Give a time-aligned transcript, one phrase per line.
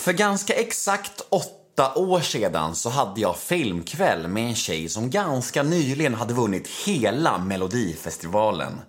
[0.00, 5.62] För ganska exakt åtta år sedan så hade jag filmkväll med en tjej som ganska
[5.62, 8.80] nyligen hade vunnit hela Melodifestivalen.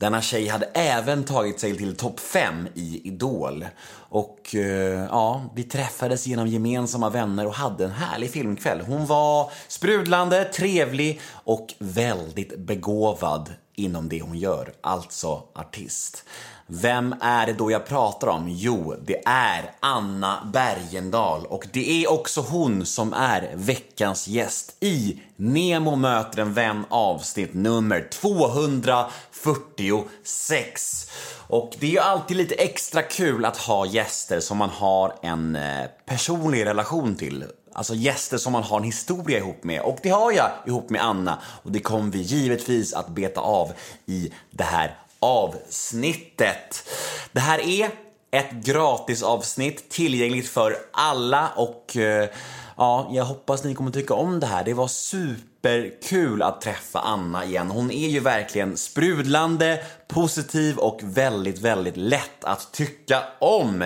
[0.00, 3.66] Denna tjej hade även tagit sig till topp 5 i Idol.
[3.92, 8.80] Och eh, ja, vi träffades genom gemensamma vänner och hade en härlig filmkväll.
[8.80, 16.24] Hon var sprudlande, trevlig och väldigt begåvad inom det hon gör, alltså artist.
[16.66, 18.48] Vem är det då jag pratar om?
[18.48, 25.20] Jo, det är Anna Bergendahl och det är också hon som är veckans gäst i
[25.36, 31.10] Nemo möter en vän avsnitt nummer 246.
[31.46, 35.56] Och det är ju alltid lite extra kul att ha gäster som man har en
[35.56, 37.44] eh, personlig relation till.
[37.72, 39.80] Alltså gäster som man har en historia ihop med.
[39.80, 41.38] Och det har jag ihop med Anna.
[41.62, 43.72] Och det kommer vi givetvis att beta av
[44.06, 46.88] i det här avsnittet.
[47.32, 47.90] Det här är
[48.30, 52.28] ett gratisavsnitt tillgängligt för alla och eh,
[52.76, 54.64] ja, jag hoppas ni kommer tycka om det här.
[54.64, 57.70] Det var superkul att träffa Anna igen.
[57.70, 63.84] Hon är ju verkligen sprudlande, positiv och väldigt, väldigt lätt att tycka om.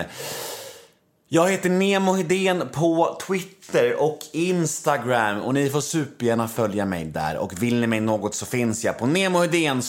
[1.35, 7.37] Jag heter Nemo Hedén på Twitter och Instagram och ni får supergärna följa mig där
[7.37, 9.81] och vill ni mig något så finns jag på nemohedén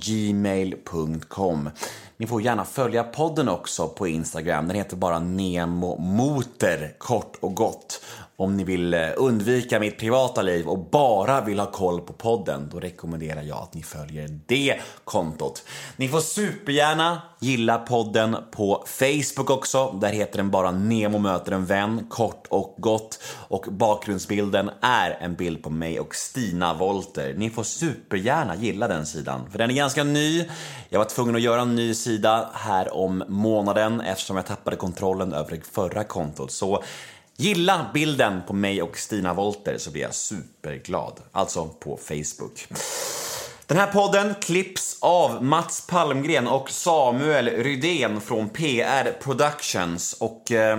[0.00, 1.70] gmail.com.
[2.16, 4.68] Ni får gärna följa podden också på Instagram.
[4.68, 8.00] Den heter bara Nemo Motor, kort och gott.
[8.36, 12.68] Om ni vill eh, undvika mitt privata liv och bara vill ha koll på podden,
[12.72, 15.64] då rekommenderar jag att ni följer det kontot.
[15.96, 19.98] Ni får supergärna gilla podden på Facebook också.
[20.00, 23.22] Där heter den bara Nemo möter en vän, kort och gott.
[23.48, 27.34] Och bakgrundsbilden är en bild på mig och Stina Volter.
[27.34, 30.48] Ni får supergärna gilla den sidan, för den är ganska ny.
[30.88, 35.32] Jag var tvungen att göra en ny sida här om månaden eftersom jag tappade kontrollen
[35.32, 36.52] över det förra kontot.
[36.52, 36.82] Så
[37.36, 41.20] Gilla bilden på mig och Stina Wolter så blir jag superglad.
[41.32, 42.66] Alltså på Facebook.
[43.66, 50.12] Den här podden klipps av Mats Palmgren och Samuel Rydén från PR Productions.
[50.12, 50.78] Och eh,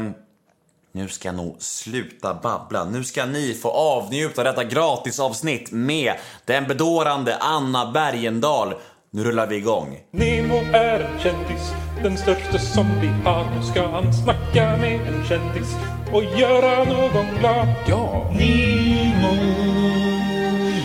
[0.92, 2.86] nu ska jag nog sluta babbla.
[2.86, 6.14] Nu ska ni få avnjuta detta gratisavsnitt med
[6.46, 8.74] den bedårande Anna Bergendahl.
[9.16, 10.00] Nu rullar vi igång.
[10.12, 11.72] Nemo är en kändis,
[12.04, 13.56] den största som vi har.
[13.56, 15.76] Nu ska han snacka med en kändis
[16.14, 17.68] och göra någon glad.
[17.88, 18.32] Ja!
[18.34, 19.36] Nemo,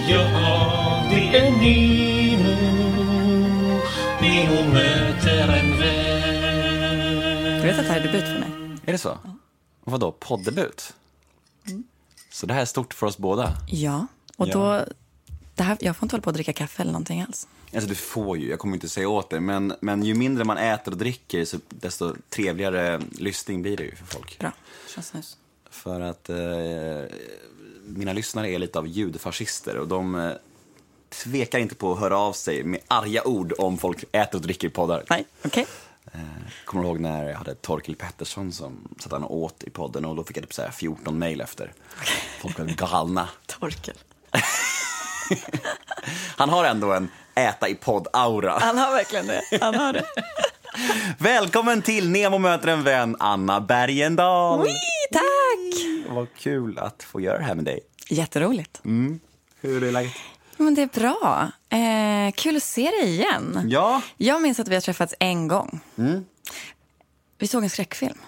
[0.09, 2.57] ja det är Nemo.
[4.21, 7.61] Nemo möter en vän.
[7.61, 8.79] Du vet att det här är debut för mig?
[8.87, 9.11] Är det så?
[9.85, 10.95] Och vadå, poddebut?
[12.31, 13.53] Så det här är stort för oss båda?
[13.69, 14.07] Ja.
[14.37, 14.85] Och Ja.
[15.61, 17.49] Det här, jag får inte hålla på att dricka kaffe eller någonting alls.
[17.75, 20.59] Alltså du får ju, jag kommer inte säga åt dig, men, men ju mindre man
[20.59, 24.39] äter och dricker så desto trevligare lyssning blir det ju för folk.
[24.39, 24.53] Bra.
[24.95, 25.37] Känns nice.
[25.71, 26.37] För att eh,
[27.85, 30.33] mina lyssnare är lite av ljudfascister och de eh,
[31.09, 34.69] tvekar inte på att höra av sig med arga ord om folk äter och dricker
[34.69, 35.05] i poddar.
[35.11, 35.67] Nej, okej.
[36.13, 36.21] Eh,
[36.65, 40.05] kommer du ihåg när jag hade Torkel Pettersson som satt han och åt i podden
[40.05, 41.73] och då fick jag typ så här 14 mejl efter.
[42.41, 43.29] Folk blev galna.
[43.47, 43.97] Torkel.
[46.37, 48.59] Han har ändå en äta i podd-aura.
[48.61, 49.43] Han har verkligen det.
[49.61, 50.05] Han har det.
[51.19, 54.61] Välkommen till Nemo möter en vän, Anna Bergendahl.
[54.61, 54.75] Ui,
[55.13, 55.87] tack!
[56.09, 57.81] Vad kul att få göra det här med dig.
[58.09, 58.81] Jätteroligt.
[59.61, 60.13] Hur är läget?
[60.57, 61.49] Men det är bra.
[61.69, 63.63] Eh, kul att se dig igen.
[63.69, 65.81] Ja, Jag minns att vi har träffats en gång.
[67.39, 68.19] Vi såg en skräckfilm.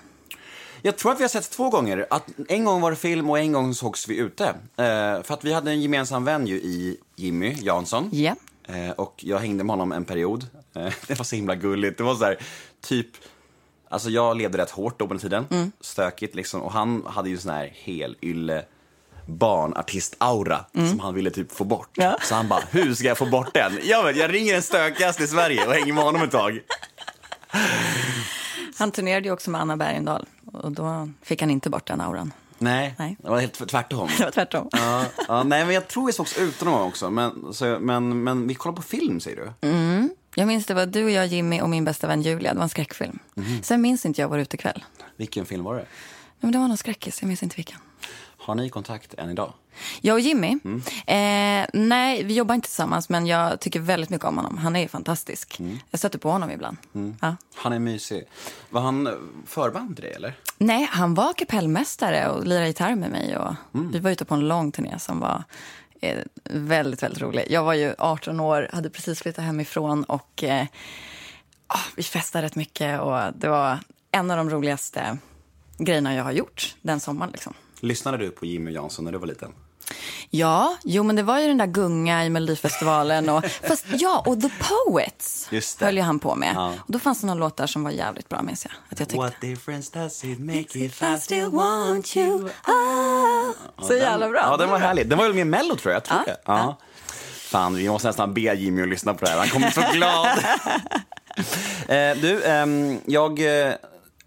[0.82, 2.06] Jag tror att vi har sett två gånger.
[2.10, 4.44] Att en gång var det film och en gång sågs vi ute.
[4.76, 8.09] Eh, för att vi hade en gemensam vän ju i Jimmy Jansson.
[8.12, 8.34] Ja.
[8.65, 10.47] Eh, och jag hängde med honom en period.
[10.75, 11.98] Eh, det var så himla gulligt.
[11.98, 12.38] Det var så här,
[12.81, 13.09] typ...
[13.88, 15.72] Alltså jag levde rätt hårt då på den tiden.
[15.81, 16.62] Stökigt liksom.
[16.62, 18.65] Och han hade ju sån här helylle
[19.26, 21.91] barnartist-aura som han ville typ få bort.
[21.94, 22.16] Ja.
[22.22, 23.78] Så han bara, hur ska jag få bort den?
[23.82, 26.60] Jag, vet, jag ringer den stökigaste i Sverige och hänger med honom ett tag.
[28.78, 30.26] Han turnerade ju också med Anna Bergendahl.
[30.52, 32.32] Och då fick han inte bort den auran.
[32.59, 33.16] Nej, Nej.
[33.22, 34.09] det var helt tvärtom.
[34.18, 34.68] Det var tvärtom.
[34.72, 37.10] ja, ja, nej, men jag tror vi sågs utan honom också.
[37.10, 40.09] Men, så, men, men vi kollar på film, säger du?
[40.34, 42.53] Jag minns det var du och jag, Jimmy och min bästa vän Julia.
[42.53, 43.18] Det var en skräckfilm.
[43.62, 44.84] Sen minns inte jag vår utekväll.
[45.16, 45.86] Vilken film var det?
[46.41, 47.78] Men det var någon skräckis, jag minns inte vilken.
[48.44, 49.53] Har ni kontakt än idag?
[50.00, 50.59] Jag och Jimmy?
[51.06, 54.59] Eh, nej, vi jobbar inte tillsammans men jag tycker väldigt mycket om honom.
[54.59, 55.60] Han är fantastisk.
[55.91, 56.77] Jag stöter på honom ibland.
[57.21, 57.36] Ja.
[57.54, 58.24] Han är mysig.
[58.71, 59.12] Var han eh,
[59.47, 60.34] förband till dig, eller?
[60.59, 63.36] Nej, han var kapellmästare och lirade gitarr med mig.
[63.36, 63.54] Och
[63.92, 65.44] Vi var ute på en lång turné som var
[66.00, 67.47] eh, väldigt, väldigt rolig.
[67.50, 70.66] Jag var ju 18 år, hade precis flyttat hemifrån och eh,
[71.66, 73.00] ah, vi festade rätt mycket.
[73.00, 73.78] Och det var
[74.10, 75.18] en av de roligaste
[75.78, 77.33] grejerna jag har gjort den sommaren.
[77.33, 77.54] Liksom.
[77.82, 79.52] Lyssnade du på Jimmy Jansson när du var liten?
[80.30, 83.28] Ja, jo men det var ju den där gunga i Melodifestivalen.
[83.28, 85.84] Och, fast ja, och The Poets Just det.
[85.84, 86.52] höll ju han på med.
[86.56, 86.74] Ja.
[86.78, 88.72] Och då fanns det några låtar som var jävligt bra minns jag.
[88.90, 89.16] Att jag tyckte.
[89.16, 93.82] What difference does it make if I still want you ah.
[93.82, 94.40] Så jävla bra.
[94.40, 95.08] Ja, den var härlig.
[95.08, 95.96] Den var väl med i Mello tror jag.
[95.96, 96.40] jag tror Ja, det.
[96.44, 96.76] Ja.
[97.36, 99.38] Fan, vi måste nästan be Jimmy att lyssna på det här.
[99.38, 100.26] Han kommer så glad.
[101.88, 103.74] eh, du, ehm, jag eh,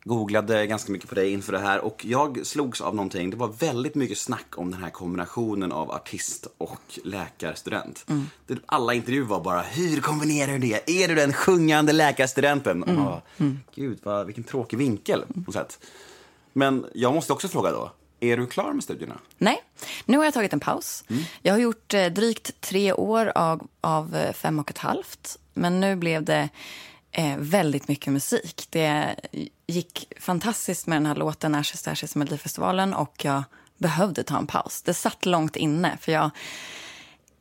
[0.08, 3.30] googlade ganska mycket på dig inför det här och jag slogs av någonting.
[3.30, 8.06] Det var väldigt mycket snack om den här kombinationen av artist och läkarstudent.
[8.48, 11.04] Det, alla intervjuer var bara, hur kombinerar du det?
[11.04, 12.84] Är du den sjungande läkarstudenten?
[12.84, 13.22] Och man bara,
[13.76, 15.80] Gud, vad, vilken tråkig vinkel på något sätt.
[16.54, 19.20] Men jag måste också fråga då, är du klar med studierna?
[19.38, 19.64] Nej,
[20.06, 21.04] nu har jag tagit en paus.
[21.42, 25.40] Jag har gjort eh, drygt tre år av, av eh, fem och ett halvt.
[25.54, 26.50] Men nu blev det
[27.12, 28.68] eh, väldigt mycket musik.
[28.70, 29.16] Det
[29.68, 33.44] gick fantastiskt med den här låten Ashes Ashes i Melodifestivalen och jag
[33.78, 34.82] behövde ta en paus.
[34.82, 36.30] Det satt långt inne för jag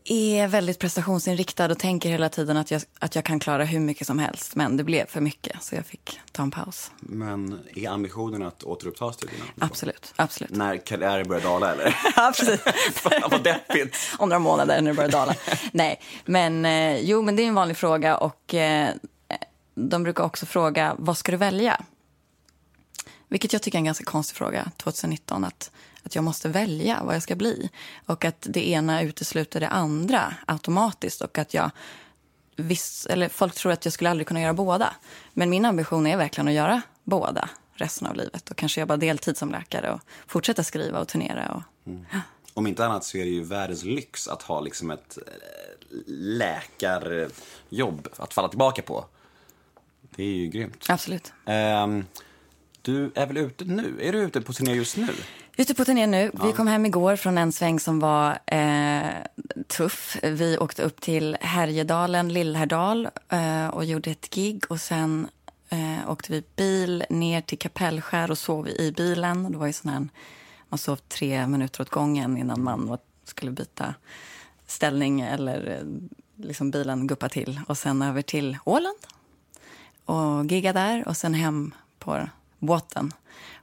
[0.05, 4.07] är väldigt prestationsinriktad och tänker hela tiden att jag, att jag kan klara hur mycket
[4.07, 4.55] som helst.
[4.55, 6.91] Men det blev för mycket så jag fick ta en paus.
[7.01, 9.45] Men är ambitionen att återuppta studierna?
[9.61, 10.51] Absolut, absolut.
[10.51, 11.97] När karriären börjar dala eller?
[12.17, 12.61] Ja, precis.
[12.95, 13.97] Fan vad deppigt.
[14.19, 15.35] om några månader när det börjar dala.
[15.73, 18.95] Nej, men eh, jo, men det är en vanlig fråga och eh,
[19.75, 21.81] de brukar också fråga vad ska du välja?
[23.29, 25.71] Vilket jag tycker är en ganska konstig fråga 2019, att,
[26.03, 27.71] att jag måste välja vad jag ska bli.
[28.07, 31.71] Och att det ena utesluter det andra automatiskt och att jag
[32.57, 34.95] viss, eller folk tror att jag skulle aldrig kunna göra båda.
[35.33, 39.37] Men min ambition är verkligen att göra båda resten av livet och kanske jobba deltid
[39.37, 41.53] som läkare och fortsätta skriva och turnera.
[41.53, 41.63] Och,
[42.55, 45.23] Om inte annat så är det ju världens lyx att ha liksom ett eh,
[46.09, 49.05] läkarjobb att falla tillbaka på.
[50.17, 50.87] Det är ju grymt.
[50.89, 51.33] Absolut.
[51.47, 52.05] Ehm,
[52.85, 53.99] du är väl ute nu?
[54.01, 55.09] Är du ute på turné just nu?
[55.57, 56.31] Ute på turné nu.
[56.45, 59.11] Vi kom hem igår från en sväng som var eh,
[59.67, 60.17] tuff.
[60.23, 64.65] Vi åkte upp till Härjedalen, Lillhärdal eh, och gjorde ett gig.
[64.69, 65.29] Och sen
[65.69, 69.53] eh, åkte vi bil ner till Kapellskär och sov i bilen.
[69.53, 70.09] Det var ju sån här,
[70.69, 73.95] man sov tre minuter åt gången innan man skulle byta
[74.67, 77.61] ställning eller eh, liksom bilen guppa till.
[77.67, 78.99] Och sen över till Åland
[80.05, 82.29] och gigga där och sen hem på
[82.65, 83.13] båten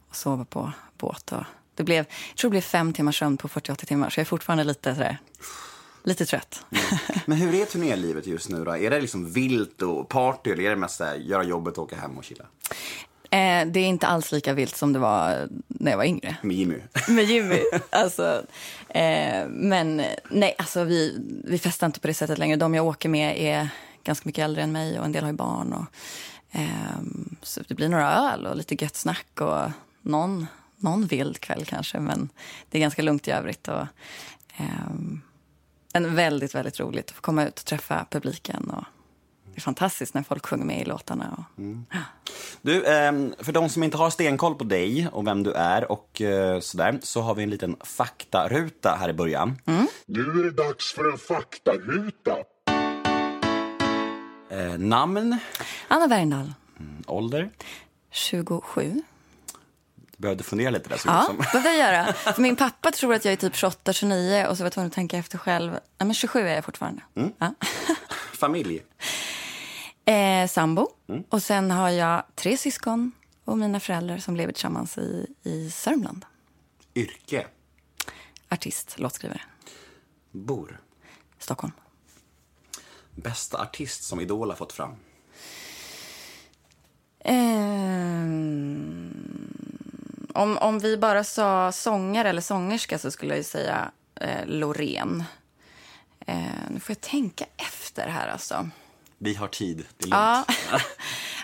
[0.09, 1.31] och sova på båt.
[1.31, 1.43] Och
[1.75, 4.29] det blev, jag tror det blev fem timmars sömn på 48 timmar så jag är
[4.29, 5.17] fortfarande lite, sådär,
[6.03, 6.65] lite trött.
[7.25, 8.77] Men hur är turnélivet just nu då?
[8.77, 11.95] Är det liksom vilt och party eller är det mest här, göra jobbet och åka
[11.95, 12.45] hem och chilla?
[13.33, 16.35] Eh, det är inte alls lika vilt som det var när jag var yngre.
[16.41, 16.75] Med Jimmy?
[17.07, 17.59] Med Jimmy.
[17.89, 18.43] alltså,
[18.89, 22.55] eh, men nej, alltså vi, vi festar inte på det sättet längre.
[22.55, 23.69] De jag åker med är
[24.03, 25.73] ganska mycket äldre än mig och en del har ju barn.
[25.73, 25.85] Och,
[26.51, 29.71] ehm, så det blir några öl och lite gött snack och
[30.01, 31.99] någon, någon vild kväll kanske.
[31.99, 32.29] Men
[32.69, 33.67] det är ganska lugnt i övrigt.
[33.67, 33.87] Och,
[34.57, 35.21] ehm,
[35.93, 38.69] en väldigt, väldigt roligt att få komma ut och träffa publiken.
[38.69, 38.83] Och
[39.45, 41.37] det är fantastiskt när folk sjunger med i låtarna.
[41.37, 41.59] Och,
[42.61, 46.21] Du, ehm, för de som inte har stenkoll på dig och vem du är och
[46.21, 49.57] eh, sådär, så har vi en liten faktaruta här i början.
[50.05, 52.35] Nu är det dags för en faktaruta.
[54.51, 55.37] Eh, namn,
[55.87, 56.53] Anna Bergendahl,
[57.07, 57.51] ålder.
[58.11, 59.03] 27.
[59.95, 61.01] Du behövde fundera lite där.
[61.05, 61.37] Ja, som.
[61.37, 62.13] det behöver jag göra.
[62.33, 64.87] För min pappa tror att jag är typ 28, 29 och så var jag tvungen
[64.87, 65.71] att tänka efter själv.
[65.71, 67.01] Nej, men 27 är jag fortfarande.
[67.37, 67.53] Ja.
[68.33, 68.83] Familj.
[70.05, 70.87] Eh, sambo.
[71.29, 73.11] Och sen har jag tre syskon
[73.45, 76.25] och mina föräldrar som lever tillsammans i, i Sörmland.
[76.95, 77.47] Yrke.
[78.49, 79.41] Artist, låtskrivare.
[80.31, 80.79] Bor.
[81.39, 81.73] Stockholm.
[83.23, 84.95] Bästa artist som Idol har fått fram.
[87.23, 89.11] Ehm,
[90.33, 95.23] om, om vi bara sa sångare eller sångerska så skulle jag säga eh, Loreen.
[96.19, 98.69] Eh, nu får jag tänka efter här alltså.
[99.17, 99.85] Vi har tid.
[99.97, 100.45] Det är Ja.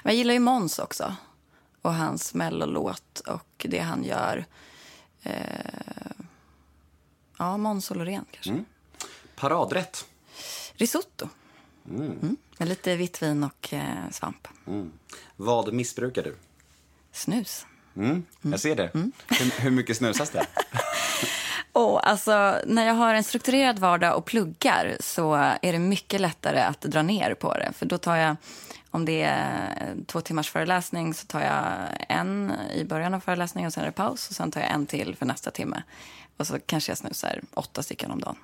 [0.03, 1.15] Men jag gillar ju Måns också.
[1.81, 4.45] Och hans mellolåt och det han gör.
[5.23, 5.33] Eh,
[7.37, 8.63] ja, Måns och Loreen kanske.
[9.35, 10.05] Paradrätt.
[10.73, 11.29] Risotto.
[11.89, 12.37] Mm.
[12.57, 14.47] Med lite vitt vin och eh, svamp.
[15.35, 16.35] Vad missbrukar du?
[17.11, 17.65] Snus.
[17.95, 18.25] Mm.
[18.41, 18.89] Jag ser det.
[18.93, 20.45] Hur, hur mycket snusas det?
[21.71, 26.59] Och alltså, när jag har en strukturerad vardag och pluggar så är det mycket lättare
[26.59, 27.71] att dra ner på det.
[27.75, 28.37] För då tar jag, om
[28.91, 31.65] om det är två timmars föreläsning så tar jag
[32.09, 34.85] en i början av föreläsningen och sen är det paus och sen tar jag en
[34.85, 35.83] till för nästa timme.
[36.37, 38.35] Och så kanske jag snusar åtta stycken om dagen.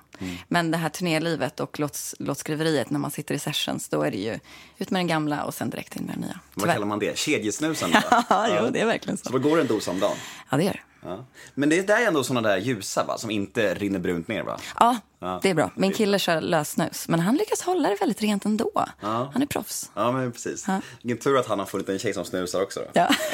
[0.48, 4.16] Men det här turnélivet och låts, låtskriveriet när man sitter i sessions, då är det
[4.16, 4.38] ju
[4.78, 6.40] ut med den gamla och sen direkt in med den nya.
[6.54, 6.74] Vad Tyvärr.
[6.74, 7.18] kallar man det?
[7.18, 8.02] Kedjesnusande?
[8.10, 8.24] va?
[8.28, 9.32] Ja, jo, det är verkligen Så så.
[9.32, 10.16] vad går en dos om dagen?
[10.50, 10.80] Ja, det gör det.
[11.08, 11.24] Ja.
[11.54, 13.18] Men det är ändå såna där ljusa va?
[13.18, 14.60] Som inte rinner brunt ner va?
[14.80, 15.40] Ja, Ja.
[15.42, 15.70] det är bra.
[15.76, 18.86] Min kille kör lössnus, men han lyckas hålla det väldigt rent ändå.
[19.00, 19.90] Han är proffs.
[19.94, 20.66] Ja men precis.
[21.02, 22.86] Vilken tur att han har funnit en tjej som snusar också då.
[22.92, 23.14] Ja.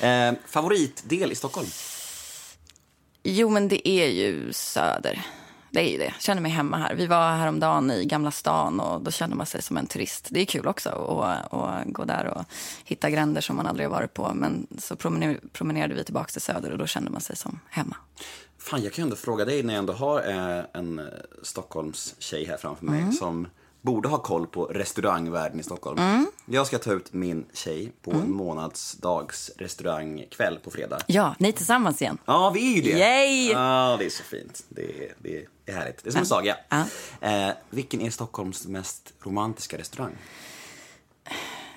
[0.00, 1.66] Eh, favoritdel i Stockholm?
[3.26, 5.26] Jo, men det är ju Söder.
[5.70, 6.04] Det är ju det.
[6.04, 6.94] Jag känner mig hemma här.
[6.94, 10.28] Vi var häromdagen i Gamla stan och då känner man sig som en turist.
[10.30, 12.44] Det är kul också att att gå där och
[12.84, 14.32] hitta gränder som man aldrig varit på.
[14.34, 17.96] Men så promener, promenerade vi tillbaka till Söder och då kände man sig som hemma.
[18.58, 21.04] Fan, jag kan ändå fråga dig när jag ändå har eh, en eh,
[21.42, 23.46] Stockholms tjej här framför mig som
[23.84, 26.26] borde ha koll på restaurangvärlden i Stockholm.
[26.46, 30.98] Jag ska ta ut min tjej på en månadsdags restaurangkväll på fredag.
[31.06, 32.18] Ja, ni tillsammans igen.
[32.24, 32.98] Ja, vi är ju det.
[32.98, 33.50] Yay!
[33.52, 34.64] Ja, det är så fint.
[34.68, 36.04] Det är, det är, det är härligt.
[36.04, 36.56] Det är som en saga.
[36.68, 36.84] Ja.
[37.20, 40.16] Eh, vilken är Stockholms mest romantiska restaurang?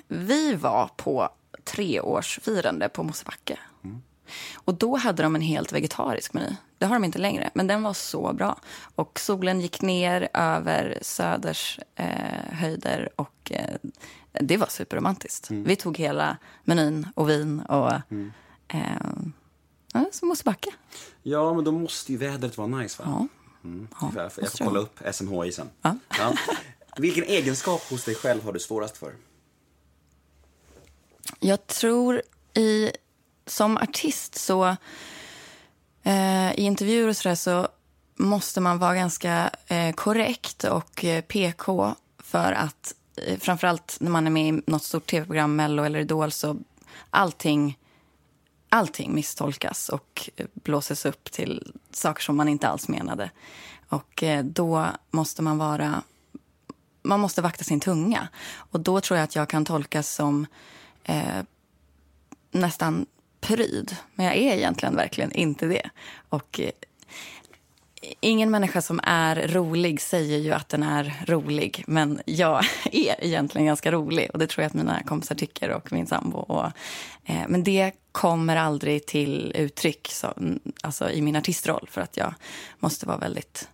[0.07, 1.29] Vi var på
[1.63, 3.59] treårsfirande på Mosebacke.
[4.55, 6.55] Och då hade de en helt vegetarisk meny.
[6.77, 8.59] Det har de inte längre, men den var så bra.
[8.95, 12.07] Och solen gick ner över Söders eh,
[12.51, 13.75] höjder och eh,
[14.31, 15.51] det var superromantiskt.
[15.51, 17.91] Vi tog hela menyn och vin och
[18.67, 18.81] eh,
[19.93, 20.69] ja, så Mosebacke.
[21.23, 23.09] Ja, men då måste ju vädret vara nice, va?
[23.09, 23.27] Ja.
[23.69, 23.87] Mm.
[24.01, 25.69] Ja, jag, får, jag måste kolla upp SMHI sen.
[25.81, 25.97] Ja.
[26.17, 26.33] Ja.
[26.97, 29.15] Vilken egenskap hos dig själv har du svårast för?
[31.39, 32.21] Jag tror
[32.53, 32.91] i,
[33.47, 34.75] som artist så
[36.03, 37.67] eh, i intervjuer och sådär så
[38.15, 44.27] måste man vara ganska eh, korrekt och eh, PK för att eh, framförallt när man
[44.27, 46.57] är med i något stort tv-program, Mello eller Idol, så
[47.09, 47.77] allting,
[48.69, 53.31] allting misstolkas och eh, blåses upp till saker som man inte alls menade.
[53.89, 56.03] Och eh, då måste man vara
[57.01, 58.27] man måste vakta sin tunga.
[58.55, 60.45] Och då tror jag att jag kan tolkas som
[61.03, 61.43] eh,
[62.51, 63.05] nästan
[63.41, 63.95] pryd.
[64.15, 65.89] Men jag är egentligen verkligen inte det.
[66.29, 66.71] Och eh,
[68.19, 71.83] ingen människa som är rolig säger ju att den är rolig.
[71.87, 74.29] Men jag är egentligen ganska rolig.
[74.33, 76.37] Och det tror jag att mina kompisar tycker och min sambo.
[76.37, 76.65] Och,
[77.25, 80.33] eh, men det kommer aldrig till uttryck så,
[80.81, 81.87] alltså i min artistroll.
[81.91, 82.33] För att jag
[82.79, 83.69] måste vara väldigt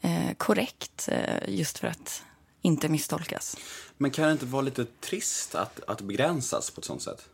[0.00, 2.22] eh, korrekt eh, just för att
[2.62, 3.56] inte misstolkas.
[3.96, 7.28] Men kan det inte vara lite trist att, att begränsas på ett sånt sätt?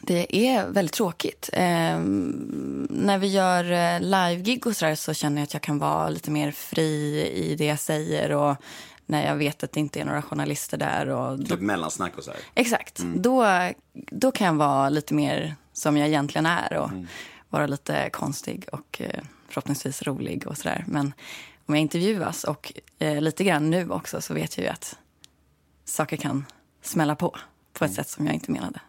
[0.00, 1.50] Det är väldigt tråkigt.
[1.52, 1.98] Eh,
[2.90, 6.30] när vi gör eh, live-gig och så, så känner jag att jag kan vara lite
[6.30, 8.32] mer fri i det jag säger.
[8.32, 8.56] Och
[9.06, 11.08] när jag vet att det inte är några journalister där.
[11.08, 12.40] Och då, Typ mellansnack och så här.
[12.54, 12.98] exakt.
[12.98, 13.46] Då,
[13.92, 16.76] då kan jag vara lite mer som jag egentligen är.
[16.76, 16.90] Och
[17.48, 20.84] vara lite konstig och eh, förhoppningsvis rolig och sådär.
[20.86, 21.12] Men
[21.66, 24.96] om jag intervjuas och eh, lite grann nu också så vet jag ju att
[25.84, 26.44] saker kan
[26.82, 27.36] smälla på.
[27.72, 28.80] På ett sätt som jag inte menade.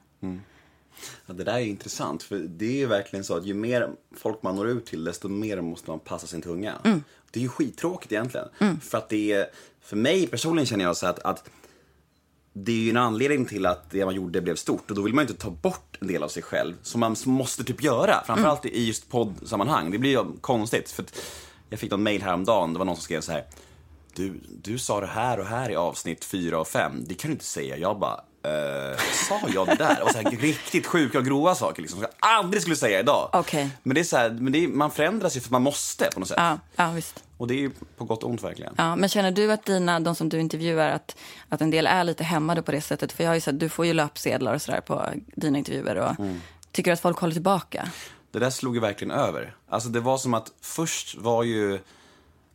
[1.25, 4.56] Ja, det där är intressant, för det är verkligen så att ju mer folk man
[4.56, 6.75] når ut till, desto mer måste man passa sin tunga.
[7.32, 8.48] Det är ju skittråkigt egentligen.
[8.82, 9.50] För att det är,
[9.82, 11.50] för mig personligen känner jag så att, att
[12.53, 15.13] det är ju en anledning till att det man gjorde blev stort och då vill
[15.13, 18.24] man ju inte ta bort en del av sig själv som man måste typ göra,
[18.25, 19.91] framförallt i just poddsammanhang.
[19.91, 21.06] Det blir ju konstigt för
[21.70, 23.46] jag fick någon mail häromdagen, det var någon som skrev så här
[24.13, 27.34] du, du sa det här och här i avsnitt 4 och 5, det kan du
[27.34, 27.77] inte säga.
[27.77, 30.01] Jag bara, eh, sa jag det där?
[30.03, 33.29] Och så här, riktigt sjuka och grova saker liksom, som jag aldrig skulle säga idag.
[33.34, 33.69] Okej.
[33.84, 36.29] Men det är så här, men är, man förändras ju för man måste på något
[36.29, 36.38] sätt.
[36.39, 37.24] Ja, ja visst.
[37.38, 38.74] Och det är ju på gott och ont verkligen.
[38.77, 41.15] Ja, men känner du att dina, de som du intervjuar, att,
[41.50, 43.12] att en del är lite hämmade på det sättet?
[43.12, 45.05] För jag har ju sett, du får ju löpsedlar och sådär på
[45.36, 45.96] dina intervjuer.
[45.96, 46.15] Och
[46.72, 47.89] Tycker du att folk håller tillbaka?
[48.31, 49.55] Det där slog ju verkligen över.
[49.69, 51.79] Alltså det var som att först var ju,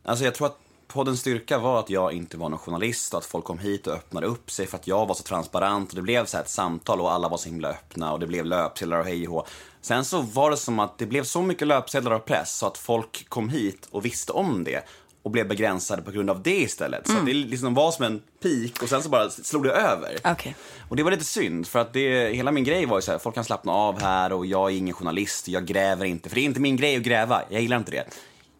[0.03, 3.25] alltså jag tror att poddens styrka var att jag inte var någon journalist och att
[3.25, 6.01] folk kom hit och öppnade upp sig för att jag var så transparent och det
[6.01, 9.05] blev så ett samtal och alla var så himla öppna och det blev löpsedlar och
[9.05, 9.47] hej och.
[9.81, 12.77] Sen så var det som att det blev så mycket löpsedlar och press så att
[12.77, 14.85] folk kom hit och visste om det
[15.25, 17.07] och blev begränsade på grund av det istället.
[17.07, 20.17] Så att det liksom var som en peak och sen så bara slog det över.
[20.23, 20.55] Okej.
[20.89, 23.19] Och det var lite synd, för att det, hela min grej var ju så här,
[23.19, 26.41] folk kan slappna av här och jag är ingen journalist, jag gräver inte, för det
[26.41, 28.05] är inte min grej att gräva, jag gillar inte det.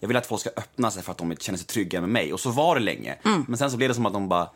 [0.06, 2.34] Jag vill att folk ska öppna sig för att de känner sig trygga med mig,
[2.34, 3.16] och så var det länge.
[3.48, 4.50] Men sen så blev det som att de bara,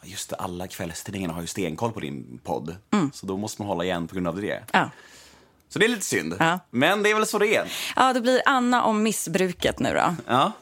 [0.00, 2.76] "Ja, just det, alla kvällstidningarna har ju stenkoll på din podd,
[3.12, 4.62] så då måste man hålla igen på grund av det.
[4.72, 4.90] Ja.
[5.68, 6.58] Så det är lite synd, Ja.
[6.70, 7.72] men det är väl så det är.
[7.96, 10.14] ja, det blir Anna om missbruket nu då.
[10.26, 10.52] Ja.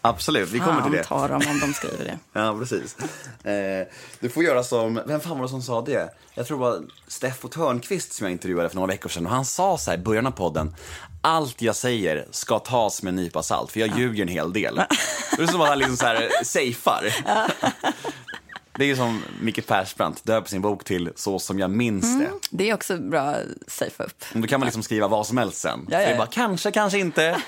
[0.00, 1.04] Absolut, vi kommer till det.
[1.04, 2.18] Fan tar dem om de skriver det.
[2.32, 2.96] Ja, precis.
[3.44, 3.86] Eh,
[4.20, 6.14] du får göra som, vem fan var det som sa det?
[6.34, 9.26] Jag tror det var Steffo Törnqvist som jag intervjuade för några veckor sedan.
[9.26, 10.74] Och han sa så här i början av podden,
[11.26, 14.80] allt jag säger ska tas med en nypa salt, för jag ljuger en hel del.
[15.36, 17.14] Det är som att han liksom så här safear.
[18.78, 22.30] Det är som Micke Persbrandt döper sin bok till Så som jag minns det.
[22.50, 24.24] Det är också bra att safea upp.
[24.32, 25.86] Då kan man liksom skriva vad som helst sen.
[25.90, 26.18] Ja, Så ja, det är ja.
[26.18, 27.42] bara kanske, kanske inte.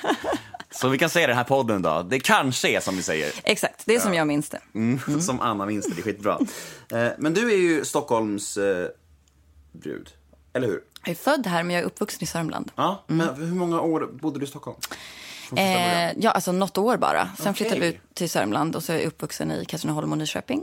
[0.71, 2.07] Så vi kan säga den här podden då.
[2.11, 3.33] Det kanske är som vi säger.
[3.45, 4.61] Exakt, det är som jag minns det.
[4.75, 5.21] Mm.
[5.21, 6.39] Som Anna minns det, det är skitbra.
[6.93, 8.89] Eh, men du är ju Stockholms eh,
[9.73, 10.09] brud,
[10.53, 10.81] eller hur?
[11.05, 12.71] Jag är född här men jag är uppvuxen i Sörmland.
[12.77, 14.77] Ja, men hur många år bodde du i Stockholm?
[15.57, 17.31] Eh, ja, alltså något år bara.
[17.39, 17.55] Sen Okej.
[17.55, 20.63] flyttade vi ut till Sörmland och så är jag uppvuxen i Katrineholm och Nyköping.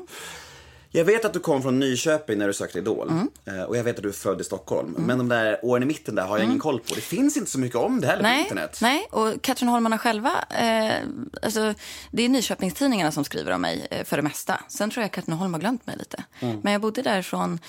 [0.91, 3.09] Jag vet att du kom från Nyköping när du sökte Idol.
[3.09, 3.29] Mm.
[3.45, 4.95] Eh, och jag vet att du är född i Stockholm.
[4.99, 6.95] Men de där åren i mitten där har jag ingen koll på.
[6.95, 8.35] Det finns inte så mycket om det heller på Mm.
[8.37, 8.77] Nej, internet.
[8.81, 10.93] nej, och Katrineholmarna själva, eh,
[11.41, 11.73] alltså,
[12.11, 14.59] det är Nyköpingstidningarna som skriver om mig eh, för det mesta.
[14.67, 16.23] Sen tror jag Katrineholm har glömt mig lite.
[16.39, 16.59] Mm.
[16.63, 17.59] Men jag bodde där från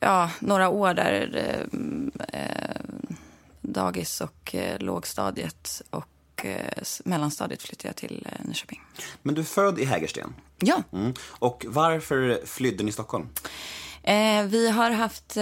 [0.00, 2.80] ja, några år där, eh, eh,
[3.60, 8.82] dagis och eh, lågstadiet och eh, mellanstadiet flyttade jag till eh, Nyköping.
[9.22, 10.34] Men du är född i Hägersten.
[10.58, 11.14] Ja, Mm.
[11.28, 13.28] Och varför flydde ni Stockholm?
[14.02, 15.36] Eh, vi har haft...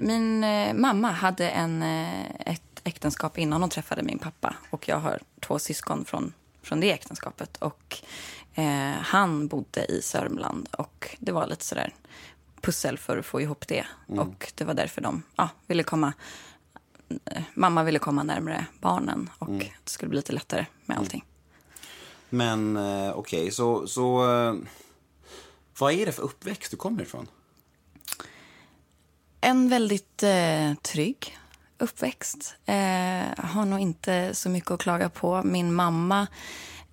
[0.00, 0.40] Min
[0.80, 1.82] mamma hade en,
[2.46, 4.54] ett äktenskap innan hon träffade min pappa.
[4.70, 6.32] Och Jag har två syskon från,
[6.62, 7.56] från det äktenskapet.
[7.56, 7.96] Och
[8.54, 10.68] eh, Han bodde i Sörmland.
[10.72, 11.94] Och Det var lite sådär
[12.60, 13.86] pussel för att få ihop det.
[14.06, 16.12] Och Det var därför de ja, ville komma...
[17.24, 21.24] eh, Mamma ville komma närmare barnen och det skulle bli lite lättare med allting.
[22.28, 24.54] Men eh, okej, så, så eh,
[25.78, 27.26] vad är det för uppväxt du kommer ifrån?
[29.40, 31.38] En väldigt eh, trygg
[31.78, 32.54] uppväxt.
[32.66, 32.74] Eh,
[33.44, 35.42] har nog inte så mycket att klaga på.
[35.42, 36.26] Min mamma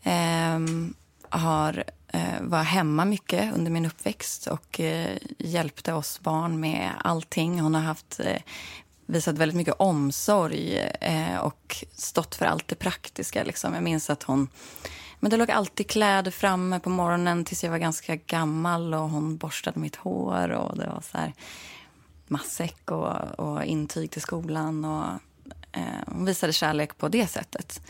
[0.04, 0.94] ehm,
[1.30, 6.92] har, eh, Eh, var hemma mycket under min uppväxt och eh, hjälpte oss barn med
[7.04, 7.60] allting.
[7.60, 8.42] Hon har haft, eh,
[9.06, 10.90] visat väldigt mycket omsorg
[11.42, 13.44] och stått för allt det praktiska.
[13.44, 13.74] Liksom.
[13.74, 14.50] Jag minns att hon
[15.20, 19.38] men det låg alltid kläder framme på morgonen tills jag var ganska gammal och hon
[19.38, 21.34] borstade mitt hår och det var så här
[22.28, 24.86] matsäck och, och intyg till skolan.
[24.86, 25.06] Och,
[25.72, 27.82] eh, hon visade kärlek på det sättet,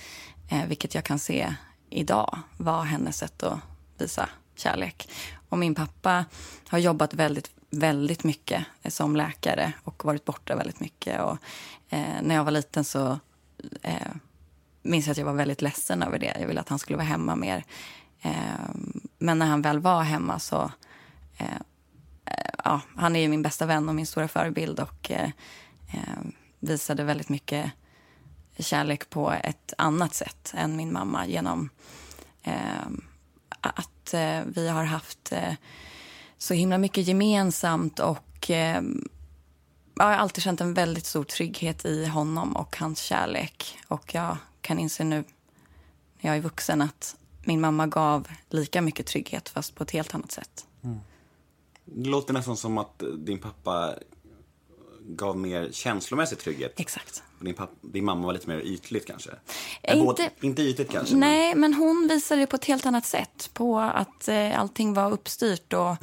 [0.50, 1.56] eh, vilket jag kan se
[1.89, 3.60] idag var hennes sätt att
[4.02, 5.10] visa kärlek.
[5.50, 6.26] Och min pappa
[6.68, 11.22] har jobbat väldigt, väldigt mycket eh, som läkare och varit borta väldigt mycket.
[11.22, 11.38] Och,
[11.90, 13.20] eh, när jag var liten så
[13.82, 14.12] eh,
[14.82, 16.38] minns jag att jag var väldigt ledsen över det.
[16.40, 17.64] Jag ville att han skulle vara hemma mer.
[18.22, 18.32] Eh,
[19.18, 20.72] men när han väl var hemma så
[21.38, 21.48] eh,
[22.26, 25.30] eh, ja, han är ju min bästa vän och min stora förebild och eh,
[25.94, 26.20] eh,
[26.60, 27.72] visade väldigt mycket
[28.60, 31.70] kärlek på ett annat sätt än min mamma genom
[32.44, 32.88] eh,
[33.62, 35.54] att eh, vi har haft eh,
[36.38, 38.82] så himla mycket gemensamt och eh,
[39.96, 43.78] jag har alltid känt en väldigt stor trygghet i honom och hans kärlek.
[43.88, 45.24] Och jag kan inse nu
[46.20, 50.15] när jag är vuxen att min mamma gav lika mycket trygghet fast på ett helt
[50.15, 50.65] annat sätt.
[50.84, 51.00] Mm.
[51.86, 53.93] Det låter nästan som att eh, din pappa
[55.08, 56.80] gav mer känslomässig trygghet.
[56.80, 57.24] Exakt.
[57.39, 59.30] Och Din, pappa, din mamma var lite mer ytligt kanske?
[59.82, 61.15] Eh, inte- båda- inte ytligt kanske?
[61.15, 63.50] Nej, men hon visade det på ett helt annat sätt.
[63.54, 65.96] På att eh, allting var uppstyrt och...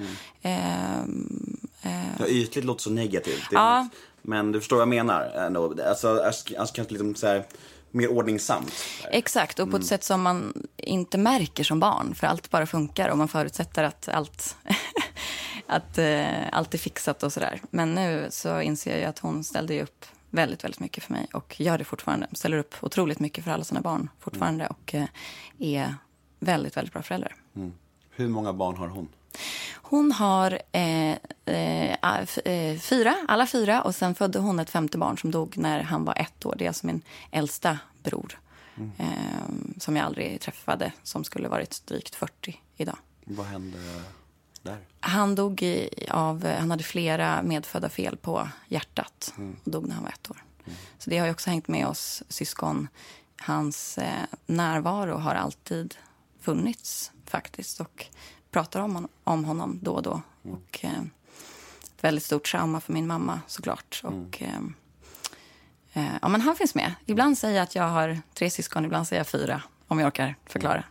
[0.43, 3.43] ehm, Men, ja, ytligt låter så negativt.
[3.53, 3.83] Ja.
[3.83, 5.75] något- Men du förstår vad jag menar ändå.
[5.88, 7.47] Alltså, alltså kanske liksom så här,
[7.90, 8.73] mer ordningsamt.
[9.11, 12.14] exakt, och på ett sätt som man inte märker som barn.
[12.14, 14.57] För allt bara funkar och man förutsätter att allt,
[15.66, 17.61] att, eh, allt är fixat och sådär.
[17.70, 21.61] Men nu så inser jag att hon ställde upp väldigt, väldigt mycket för mig och
[21.61, 22.27] gör det fortfarande.
[22.33, 25.07] Ställer upp otroligt mycket för alla sina barn fortfarande och eh,
[25.59, 25.94] är
[26.38, 27.35] väldigt, väldigt bra förälder.
[28.11, 29.09] Hur många barn har hon?
[29.74, 31.92] Hon har eh, eh,
[32.44, 33.83] eh, fyra, alla fyra.
[33.83, 36.55] Och sen födde hon ett femte barn som dog när han var ett år.
[36.59, 38.38] Det är alltså min äldsta bror.
[38.98, 39.07] Eh,
[39.79, 42.96] som jag aldrig träffade, som skulle varit drygt 40 idag.
[43.24, 43.79] Vad hände
[44.64, 44.79] där?
[45.00, 50.05] Han dog i, av, han hade flera medfödda fel på hjärtat och dog när han
[50.05, 50.44] var ett år.
[50.98, 52.88] Så det har ju också hängt med oss syskon.
[53.40, 55.94] Hans eh, närvaro har alltid
[56.40, 58.07] funnits faktiskt och
[58.50, 60.22] pratar om, hon, om honom då och då.
[60.42, 61.03] Och, eh,
[61.83, 64.00] ett väldigt stort trauma för min mamma såklart.
[64.05, 64.61] Och, eh,
[65.92, 66.94] eh, ja, men han finns med.
[67.07, 69.62] Ibland säger jag att jag har tre syskon, ibland säger jag fyra.
[69.88, 70.85] Om jag orkar förklara.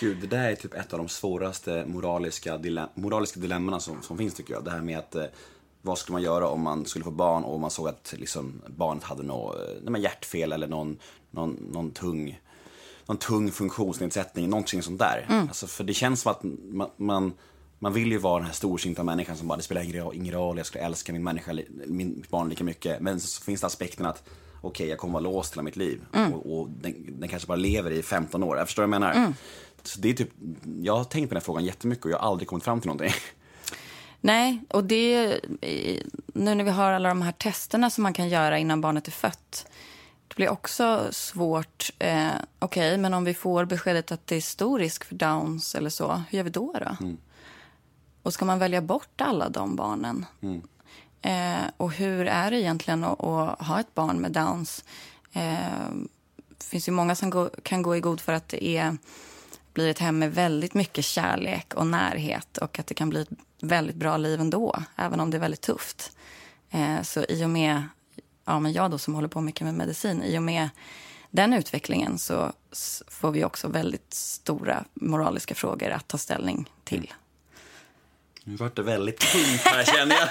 [0.00, 4.18] Gud, det där är typ ett av de svåraste moraliska, dile moraliska dilemmana som, som
[4.18, 4.64] finns tycker jag.
[4.64, 5.24] Det här med att eh,
[5.82, 9.04] vad skulle man göra om man skulle få barn och man såg att liksom, barnet
[9.04, 10.98] hade något eh, nej, hjärtfel eller någon,
[11.30, 12.40] någon, någon tung
[13.06, 15.26] någon tung funktionsnedsättning, någonting sånt där.
[15.28, 17.32] Alltså, för det känns som att man, man,
[17.78, 20.66] man vill ju vara den här storsynta människan som bara, det spelar ingen roll, jag
[20.66, 23.00] skulle älska min människa, min, barn lika mycket.
[23.00, 24.22] Men så finns det aspekten att,
[24.60, 26.04] okej, jag kommer vara låst hela mitt liv.
[26.34, 28.56] Och, och den, den kanske bara lever i 15 år.
[28.56, 29.32] Jag förstår vad jag menar.
[29.98, 30.30] Det är typ,
[30.82, 32.88] jag har tänkt på den här frågan jättemycket och jag har aldrig kommit fram till
[32.88, 33.12] någonting.
[34.20, 35.40] Nej, och det
[36.26, 39.12] nu när vi har alla de här testerna som man kan göra innan barnet är
[39.12, 39.66] fött.
[40.28, 41.90] Det blir också svårt.
[41.98, 45.90] Eh, Okej, men om vi får beskedet att det är stor risk för Downs eller
[45.90, 46.72] så, hur gör vi då?
[46.72, 46.96] då?
[48.22, 50.26] Och ska man välja bort alla de barnen?
[51.22, 54.84] Eh, och hur är det egentligen att, att ha ett barn med Downs?
[55.32, 55.90] Eh,
[56.58, 58.96] det finns ju många som gå, kan gå i god för att det är,
[59.74, 63.28] blir ett hem med väldigt mycket kärlek och närhet och att det kan bli ett
[63.60, 66.12] väldigt bra liv ändå, även om det är väldigt tufft.
[66.70, 67.82] Eh, så i och med,
[68.44, 70.68] ja men jag då som håller på mycket med medicin, i och med
[71.30, 72.52] den utvecklingen så
[73.08, 77.12] får vi också väldigt stora moraliska frågor att ta ställning till.
[78.44, 80.28] Nu vart det väldigt tungt här känner jag.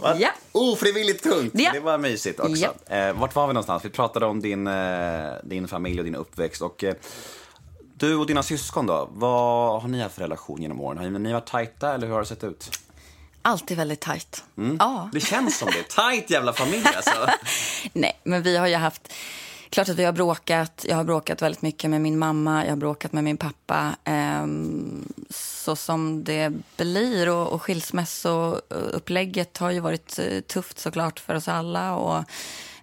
[0.00, 0.28] Vad Ja.
[0.52, 1.52] Ofrivilligt tungt.
[1.54, 1.72] Ja.
[1.72, 2.74] Det var mysigt också.
[2.86, 3.84] Eh, vart var vi någonstans?
[3.84, 6.62] Vi pratade om din, eh, din familj och din uppväxt.
[6.62, 6.84] Och,
[8.00, 10.98] du och dina syskon då, vad har ni haft för relation genom åren?
[10.98, 12.70] Har ni varit tajta eller hur har det sett ut?
[13.42, 14.44] Alltid väldigt tajt.
[14.78, 15.10] Ja.
[15.12, 15.88] Det känns som det.
[15.88, 17.30] Tajt jävla familj alltså.
[17.92, 19.12] Nej, men vi har ju haft...
[19.70, 20.84] Klart att vi har bråkat.
[20.88, 22.64] Jag har bråkat väldigt mycket med min mamma.
[22.64, 23.96] Jag har bråkat med min pappa.
[24.04, 27.28] Ehm, så som det blir.
[27.28, 31.96] Och, och skilsmässoupplägget har ju varit eh, tufft såklart för oss alla.
[31.96, 32.24] Och,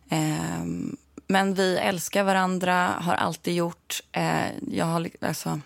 [0.10, 0.97] ehm,
[1.28, 4.02] men vi älskar varandra, har alltid gjort.
[4.12, 5.60] Eh, jag har alltså,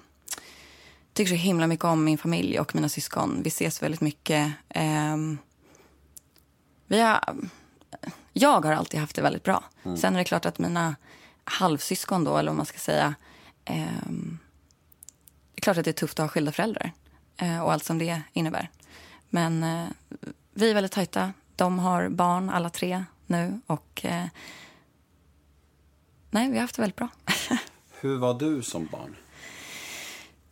[1.14, 3.42] tycker så himla mycket om min familj och mina syskon.
[3.44, 4.52] Vi ses väldigt mycket.
[4.70, 5.38] Ehm,
[6.88, 7.20] vi har
[8.34, 9.64] jag har alltid haft det väldigt bra.
[9.84, 10.96] Sen är det klart att mina
[11.44, 13.16] halvsyskon då, eller vad man ska säga,
[13.66, 14.40] ehm,
[15.54, 16.92] det är klart att det är tufft att ha skilda föräldrar
[17.38, 18.70] eh, och allt som det innebär.
[19.30, 19.88] Men eh,
[20.54, 21.34] vi är väldigt tajta.
[21.56, 23.62] De har barn, alla tre, nu.
[23.68, 24.26] Och eh,
[26.32, 27.10] nej, vi har haft det väldigt bra.
[28.02, 29.16] Hur var du som barn?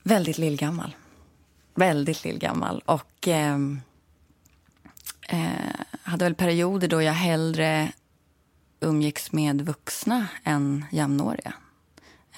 [0.09, 0.95] väldigt lillgammal.
[1.75, 2.81] Väldigt lillgammal.
[2.85, 3.81] Och ehm,
[5.29, 7.91] eh, hade väl perioder då jag hellre
[8.79, 11.53] umgicks med vuxna än jämnåriga.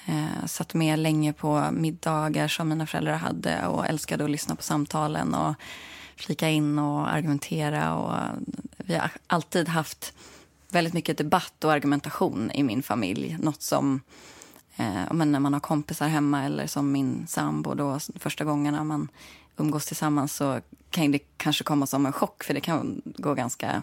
[0.06, 4.62] Eh, satt med länge på middagar som mina föräldrar hade och älskade att lyssna på
[4.62, 5.54] samtalen och
[6.16, 7.94] flika in och argumentera.
[7.94, 8.38] Och
[8.76, 10.14] vi har alltid haft
[10.72, 13.36] väldigt mycket debatt och argumentation i min familj.
[13.40, 14.00] Något som
[14.76, 19.08] eh, men när man har kompisar hemma eller som min sambo då första gångerna man
[19.56, 23.82] umgås tillsammans så kan det kanske komma som en chock för det kan gå ganska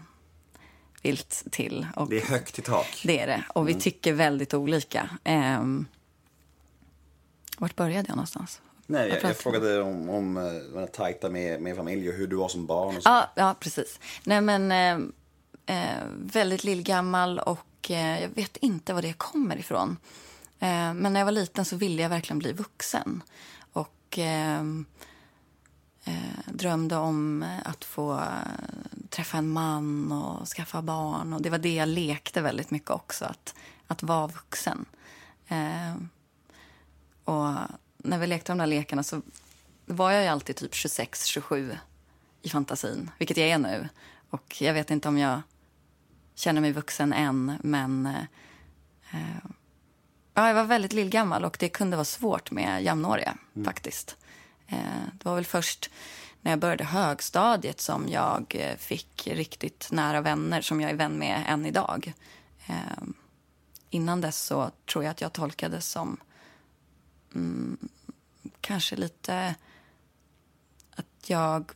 [1.01, 1.87] vilt till.
[1.95, 3.01] Och Det är högt i tak.
[3.05, 3.43] det är det.
[3.49, 5.09] Och vi tycker väldigt olika.
[5.23, 5.85] Ehm,
[7.57, 8.61] vart började jag någonstans?
[8.85, 10.37] Nej, jag, jag frågade om, om
[10.75, 12.97] eh, tajta med, med familj och hur du var som barn.
[12.97, 13.09] Och så.
[13.09, 13.99] Ja, ja precis.
[14.23, 14.71] Nej, men
[15.69, 19.97] eh, väldigt lillgammal och eh, jag vet inte var det kommer ifrån.
[20.59, 23.23] Eh, men när jag var liten så ville jag verkligen bli vuxen.
[23.73, 24.61] Och eh,
[26.03, 31.33] eh, drömde om att få eh, träffa en man och skaffa barn.
[31.33, 33.55] Och det var det jag lekte väldigt mycket också, att,
[33.87, 34.85] att vara vuxen.
[35.47, 35.95] Eh,
[37.23, 37.53] och
[37.97, 39.21] när vi lekte de där lekarna så
[39.85, 41.77] var jag ju alltid typ 26, 27
[42.41, 43.89] i fantasin, vilket jag är nu.
[44.29, 45.41] Och jag vet inte om jag
[46.39, 48.05] känner mig vuxen än, men
[49.11, 49.37] eh,
[50.33, 54.17] ja, jag var väldigt lillgammal och det kunde vara svårt med jämnåriga faktiskt.
[54.67, 54.77] Eh,
[55.13, 55.89] det var väl först
[56.41, 61.19] när jag började högstadiet som jag eh, fick riktigt nära vänner som jag är vän
[61.19, 62.13] med än idag.
[62.67, 63.03] Eh,
[63.89, 66.17] innan dess så tror jag att jag tolkades som
[67.35, 67.77] mm,
[68.61, 69.55] kanske lite
[70.95, 71.71] att jag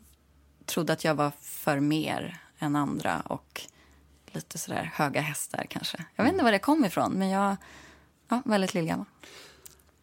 [0.66, 3.68] trodde att jag var för mer än andra och
[4.36, 6.06] lite sådär höga hästar kanske.
[6.16, 7.56] Jag vet inte var det kom ifrån, men jag
[8.28, 9.06] ja, väldigt lillgammal.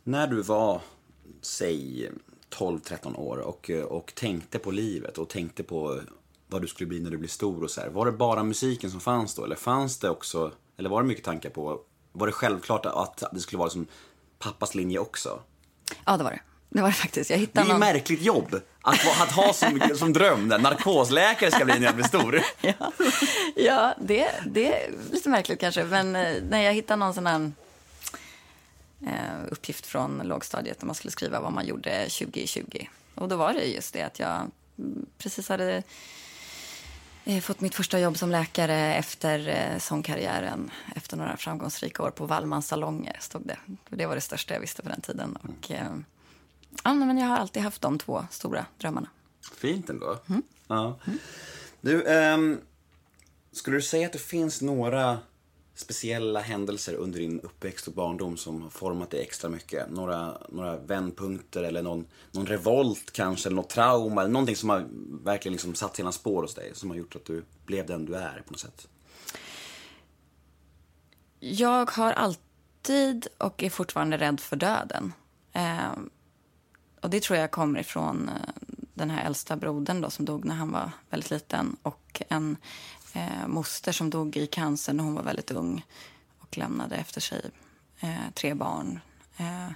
[0.04, 0.80] När du var,
[1.40, 2.10] säg
[2.50, 6.00] 12-13 år och, och tänkte på livet och tänkte på
[6.46, 7.88] vad du skulle bli när du blir stor och så här.
[7.88, 9.44] Var det bara musiken som fanns då?
[9.44, 11.80] Eller fanns det också, eller var det mycket tankar på,
[12.12, 13.86] var det självklart att det skulle vara som
[14.38, 15.42] pappas linje också?
[16.04, 16.40] Ja, det var det.
[16.70, 17.30] Det var det faktiskt.
[17.30, 17.78] Jag Det är någon...
[17.80, 20.58] märkligt jobb att, att ha som, som dröm, där.
[20.58, 22.42] narkosläkare ska bli när jag blir stor.
[22.60, 22.92] Ja,
[23.56, 25.84] ja det, det är lite märkligt kanske.
[25.84, 27.52] Men eh, när jag hittade någon sån här
[29.06, 32.86] eh, uppgift från lågstadiet där man skulle skriva vad man gjorde 2020.
[33.14, 35.82] Och då var det just det att jag mm, precis hade
[37.24, 40.70] har fått mitt första jobb som läkare efter eh, sångkarriären.
[40.96, 43.56] Efter några framgångsrika år på Wallmans salonger, stod det.
[43.88, 45.36] Det var det största jag visste på den tiden.
[45.36, 45.90] Och, eh,
[46.84, 49.08] ja, men jag har alltid haft de två stora drömmarna.
[49.56, 50.18] Fint ändå.
[50.66, 50.98] Ja.
[51.80, 52.60] Du, ehm,
[53.52, 55.18] skulle du säga att det finns några
[55.74, 59.90] speciella händelser under din uppväxt och barndom som har format dig extra mycket?
[59.90, 64.86] Några, några vändpunkter eller någon, någon revolt kanske, eller något trauma eller någonting som har
[65.24, 68.14] verkligen liksom satt sina spår hos dig som har gjort att du blev den du
[68.14, 68.88] är på något sätt?
[71.40, 75.12] Jag har alltid och är fortfarande rädd för döden.
[75.52, 75.92] Eh,
[77.00, 80.54] och det tror jag kommer ifrån eh, den här äldsta brodern då, som dog när
[80.54, 82.56] han var väldigt liten och en
[83.12, 85.84] eh, moster som dog i cancer när hon var väldigt ung
[86.38, 87.50] och lämnade efter sig
[88.00, 89.00] eh, tre barn.
[89.36, 89.70] Eh,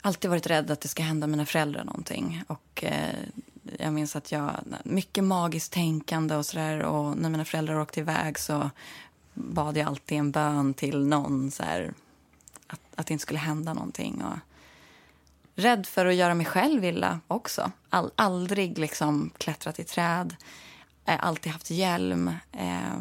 [0.00, 2.42] alltid varit rädd att det ska hända mina föräldrar någonting.
[2.46, 3.14] Och, eh,
[3.78, 4.50] jag minns att jag,
[4.84, 6.82] mycket magiskt tänkande och sådär.
[6.82, 8.70] Och när mina föräldrar åkte iväg så
[9.34, 11.92] bad jag alltid en bön till någon så här,
[12.66, 14.22] att, att det inte skulle hända någonting.
[14.22, 14.38] Och
[15.60, 17.72] rädd för att göra mig själv illa också.
[17.88, 20.36] All, aldrig liksom klättrat i träd.
[21.04, 22.28] Eh, alltid haft hjälm.
[22.52, 22.98] Eh,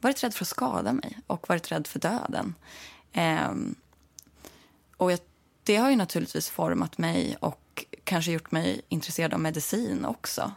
[0.00, 2.54] varit rädd för att skada mig och varit rädd för döden.
[3.12, 3.52] Eh,
[4.96, 5.18] och jag,
[5.62, 10.52] det har ju naturligtvis format mig och kanske gjort mig intresserad av medicin också.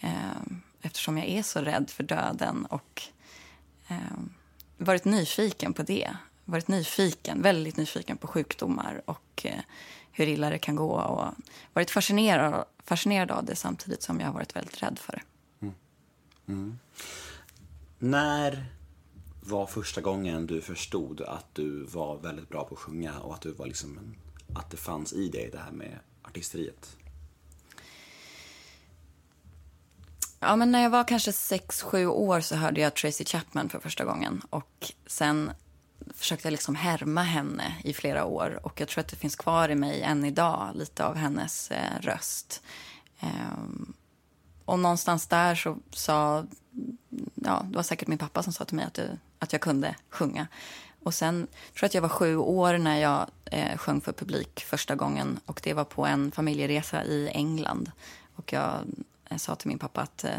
[0.00, 0.42] Eh,
[0.82, 3.02] eftersom jag är så rädd för döden och
[3.88, 3.96] eh,
[4.76, 6.16] varit nyfiken på det.
[6.44, 9.60] Varit nyfiken, väldigt nyfiken på sjukdomar och eh,
[10.18, 11.00] hur illa det kan gå.
[11.00, 11.34] Och
[11.72, 15.22] varit fascinerad, fascinerad av det samtidigt som jag har varit väldigt rädd för det.
[17.98, 18.66] När
[19.40, 23.40] var första gången du förstod att du var väldigt bra på att sjunga och att,
[23.40, 24.16] du var liksom en,
[24.56, 26.96] att det fanns i dig det här med artisteriet?
[30.40, 33.78] Ja, men när jag var kanske sex sju år så hörde jag Tracy Chapman för
[33.78, 34.42] första gången.
[34.50, 35.50] Och sen
[36.14, 38.60] försökte jag liksom härma henne i flera år.
[38.62, 42.00] Och jag tror att det finns kvar i mig än idag, lite av hennes eh,
[42.00, 42.62] röst.
[43.20, 43.92] Ehm,
[44.64, 46.46] och någonstans där så sa,
[47.34, 49.94] ja, det var säkert min pappa som sa till mig att, det, att jag kunde
[50.10, 50.46] sjunga.
[51.02, 54.64] Och sen tror jag att jag var sju år när jag eh, sjöng för publik
[54.66, 55.40] första gången.
[55.46, 57.90] Och det var på en familjeresa i England.
[58.34, 58.74] Och jag
[59.30, 60.30] eh, sa till min pappa att eh,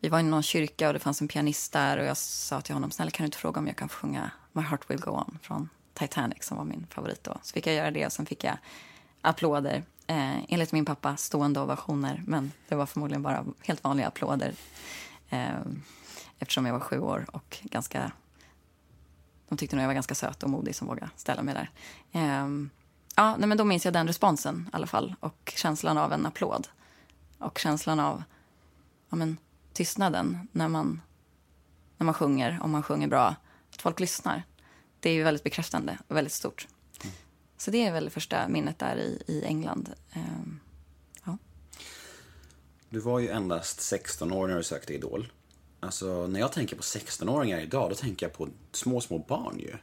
[0.00, 1.98] vi var i någon kyrka och det fanns en pianist där.
[1.98, 4.62] Och jag sa till honom, snälla kan du inte fråga om jag kan sjunga My
[4.62, 7.38] Heart Will Go On från Titanic som var min favorit då.
[7.42, 8.56] Så fick jag göra det och sen fick jag
[9.20, 9.84] applåder.
[10.06, 14.54] Eh, enligt min pappa stående ovationer, men det var förmodligen bara helt vanliga applåder.
[15.30, 15.60] Eh,
[16.38, 18.12] eftersom jag var sju år och ganska...
[19.48, 21.70] De tyckte nog jag var ganska söt och modig som vågade ställa mig där.
[22.12, 22.48] Eh,
[23.16, 26.26] ja, nej, men då minns jag den responsen i alla fall och känslan av en
[26.26, 26.68] applåd.
[27.38, 28.22] Och känslan av
[29.10, 29.36] ja, men,
[29.72, 31.00] tystnaden när man,
[31.98, 33.34] när man sjunger, om man sjunger bra.
[33.74, 34.42] Att folk lyssnar.
[35.00, 36.66] Det är ju väldigt bekräftande och väldigt stort.
[37.56, 39.90] Så det är väl det första minnet där i, i England.
[40.12, 40.60] Ehm,
[41.24, 41.38] ja.
[42.88, 45.32] Du var ju endast 16 år när du sökte Idol.
[45.80, 49.74] Alltså, när jag tänker på 16-åringar idag, då tänker jag på små, små barn ju.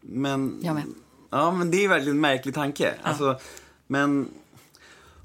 [0.00, 0.60] Men...
[0.62, 0.84] Jag med.
[1.30, 2.94] Ja, men det är verkligen en märklig tanke.
[3.02, 3.40] Alltså,
[3.86, 4.28] men...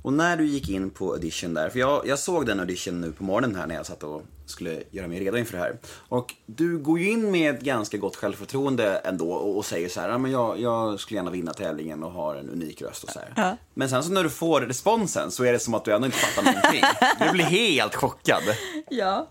[0.02, 3.12] Och när du gick in på audition där, för jag, jag såg den audition nu
[3.12, 5.78] på morgonen här när jag satt och skulle göra mig redo inför det här.
[6.10, 10.10] Och du går ju in med ett ganska gott självförtroende ändå och, säger så här,
[10.10, 13.20] ja, men jag, jag skulle gärna vinna tävlingen och har en unik röst och så.
[13.36, 13.58] Ja.
[13.74, 16.18] Men sen så när du får responsen så är det som att du ändå inte
[16.18, 16.84] fattar någonting.
[17.26, 18.44] Du blir helt chockad.
[18.90, 19.28] Ja.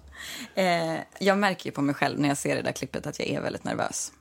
[0.55, 3.29] Eh, jag märker ju på mig själv när jag ser det där klippet att jag
[3.29, 4.12] är väldigt nervös.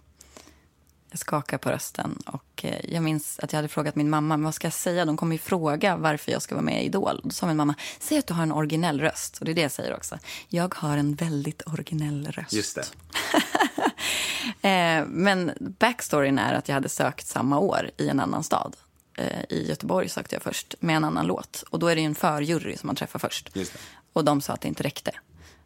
[1.13, 4.55] Jag skakar på rösten och eh, jag minns att jag hade frågat min mamma, vad
[4.55, 5.05] ska jag säga?
[5.05, 7.21] De kommer ju fråga varför jag ska vara med i Idol.
[7.23, 9.37] Då sa min mamma, säg att du har en originell röst.
[9.37, 10.19] Och det är det jag säger också.
[10.47, 12.53] Jag har en väldigt originell röst.
[12.53, 12.85] Just det.
[14.61, 18.75] Eh, men backstoryn är att jag hade sökt samma år i en annan stad.
[19.17, 21.63] Eh, I Göteborg sökte jag först med en annan låt.
[21.69, 23.49] Och då är det en förjury som man träffar först.
[23.53, 23.79] Just det.
[24.13, 25.11] Och de sa att det inte räckte.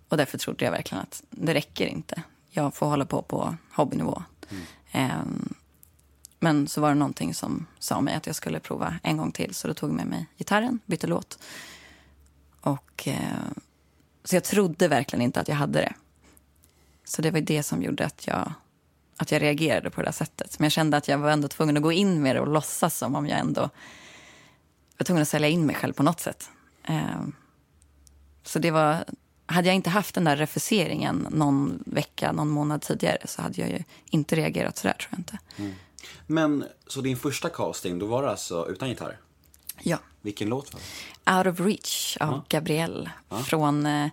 [0.09, 2.23] Och därför trodde jag verkligen att det räcker inte.
[2.49, 4.23] Jag får hålla på på hobbynivå.
[4.49, 5.53] Ehm, Ehm,
[6.39, 9.55] men så var det någonting som sa mig att jag skulle prova en gång till.
[9.55, 11.39] Så då tog jag med mig gitarren, bytte låt.
[12.61, 13.47] Och, eh,
[14.23, 15.93] så jag trodde verkligen inte att jag hade det.
[17.03, 18.53] Så det var det som gjorde att jag,
[19.17, 20.59] att jag reagerade på det där sättet.
[20.59, 22.97] Men jag kände att jag var ändå tvungen att gå in med det och låtsas
[22.97, 23.69] som om jag ändå
[24.97, 26.49] var tvungen att sälja in mig själv på något sätt.
[26.83, 27.35] Ehm,
[28.43, 29.05] så det var,
[29.47, 33.69] hade jag inte haft den där refuseringen någon vecka, någon månad tidigare så hade jag
[33.69, 35.37] ju inte reagerat så där tror jag inte.
[36.27, 39.19] Men, så din första casting, då var det alltså utan gitarr?
[39.79, 39.97] Ja.
[40.21, 40.81] Vilken låt var
[41.25, 41.37] det?
[41.37, 43.11] Out of Reach av Gabrielle
[43.45, 44.09] från eh,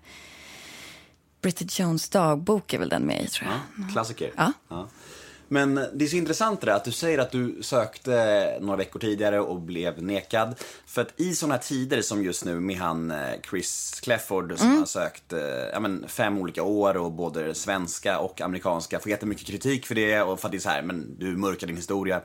[1.40, 3.86] Bridget Jones dagbok är väl den med i, tror jag.
[3.86, 4.32] Ja, klassiker.
[4.68, 4.88] Ja.
[5.48, 9.00] Men det är så intressant det där att du säger att du sökte några veckor
[9.00, 10.54] tidigare och blev nekad.
[10.86, 14.86] För att i sådana tider som just nu med han eh, Chris Clefford som har
[14.86, 15.40] sökt eh,
[15.72, 20.22] ja, men fem olika år och både svenska och amerikanska får jättemycket kritik för det
[20.22, 22.20] och för att det är så här, men du mörkar din historia.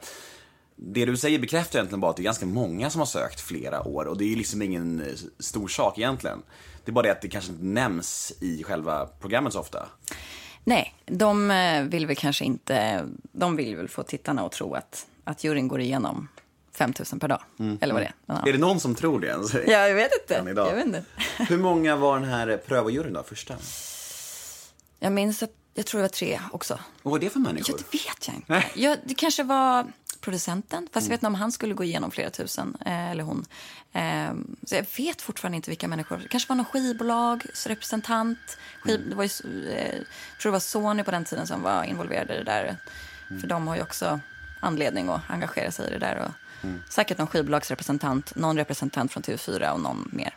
[0.75, 3.87] Det du säger bekräftar egentligen bara att det är ganska många som har sökt flera
[3.87, 6.41] år och det är ju liksom ingen eh, stor sak egentligen.
[6.85, 9.85] Det är bara det att det kanske inte nämns i själva programmet så ofta.
[10.63, 13.05] Nej, de eh, vill väl kanske inte...
[13.31, 16.27] De vill väl få tittarna att tro att, att juryn går igenom
[16.71, 17.41] 5 000 per dag.
[17.81, 18.13] Eller vad det är.
[18.25, 18.43] Ja.
[18.47, 19.53] Är det någon som tror det ens?
[19.53, 20.33] Ja, jag vet inte.
[20.55, 21.03] Jag vet inte.
[21.37, 23.55] Hur många var den här prövojuryn då, första?
[24.99, 26.79] Jag minns att jag tror det var tre också.
[27.03, 27.77] Och vad är det för Ja, människor?
[27.77, 28.63] det vet jag inte.
[28.75, 29.87] Ja, det kanske var
[30.21, 33.45] producenten, fast jag vet inte om han skulle gå igenom flera tusen, eh, eller hon.
[33.93, 34.33] Eh,
[34.65, 36.27] så jag vet fortfarande inte vilka människor.
[36.29, 38.57] Kanske var någon skivbolags representant.
[38.81, 41.83] Skiv, det var ju, eh, jag tror det var Sony på den tiden som var
[41.83, 42.77] involverade i det där.
[43.41, 44.19] För de har ju också
[44.61, 46.17] anledning att engagera sig i det där.
[46.25, 46.31] Och
[46.89, 50.35] Säkert någon skivbolagsrepresentant, någon representant från TV4 och någon mer.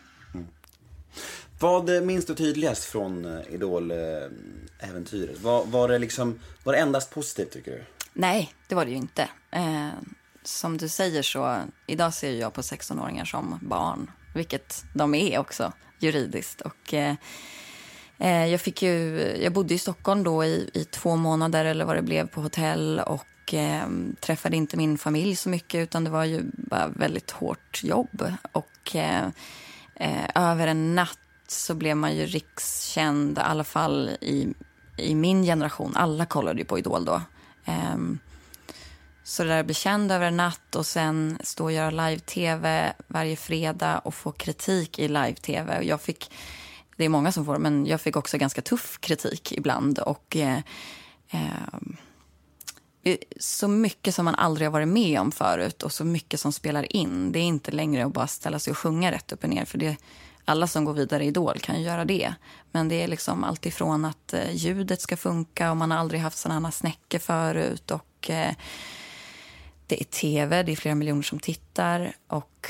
[1.63, 5.41] Vad eh, minns du tydligast från eh, Idol-äventyret?
[5.41, 7.85] Var, var, det liksom, var det endast positivt tycker du?
[8.13, 9.29] Nej, det var det ju inte.
[9.51, 9.89] Eh,
[10.43, 15.73] som du säger så, idag ser jag på 16-åringar som barn, vilket de är också
[15.99, 16.61] juridiskt.
[16.61, 17.15] Och, eh,
[18.19, 21.97] eh, jag, fick ju, jag bodde i Stockholm då i, i två månader eller vad
[21.97, 23.87] det blev på hotell och eh,
[24.21, 28.33] träffade inte min familj så mycket utan det var ju bara väldigt hårt jobb.
[28.53, 29.27] Och eh,
[29.95, 34.55] eh, över en natt så blev man ju rikskänd, i alla fall i,
[34.97, 35.97] i min generation.
[35.97, 37.23] Alla kollade ju på Idol då.
[37.67, 38.19] Um,
[39.25, 42.93] så det där att bli känd över en natt och sen stå och göra live-tv
[43.07, 45.83] varje fredag och få kritik i live-tv.
[45.83, 46.31] Jag fick,
[46.97, 49.99] det är många som får men jag fick också ganska tuff kritik ibland.
[49.99, 50.59] Och eh,
[51.31, 56.53] eh, så mycket som man aldrig har varit med om förut och så mycket som
[56.53, 57.33] spelar in.
[57.33, 59.65] Det är inte längre att bara ställa sig och sjunga rätt upp och ner.
[59.65, 59.97] För det,
[60.45, 62.35] alla som går vidare i Idol kan ju göra det.
[62.71, 66.21] Men det är liksom allt ifrån att eh, ljudet ska funka och man har aldrig
[66.21, 67.91] haft sådana här snäckor förut.
[67.91, 68.55] Och eh,
[69.87, 72.69] det är tv, det är flera miljoner som tittar och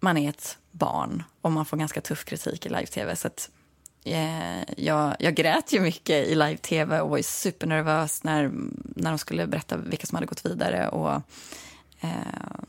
[0.00, 3.16] man är ett barn och man får ganska tuff kritik i live-tv.
[3.16, 3.50] Så att,
[4.04, 8.50] eh, jag, jag grät ju mycket i live-tv och var ju supernervös när,
[8.96, 10.88] när de skulle berätta vilka som hade gått vidare.
[10.88, 11.22] Och,
[12.00, 12.60] eh,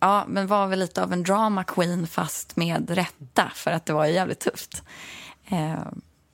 [0.00, 3.92] ja, men var väl lite av en drama queen fast med rätta för att det
[3.92, 4.82] var ju jävligt tufft.
[5.48, 5.82] Eh,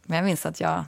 [0.03, 0.85] men jag minns att jag,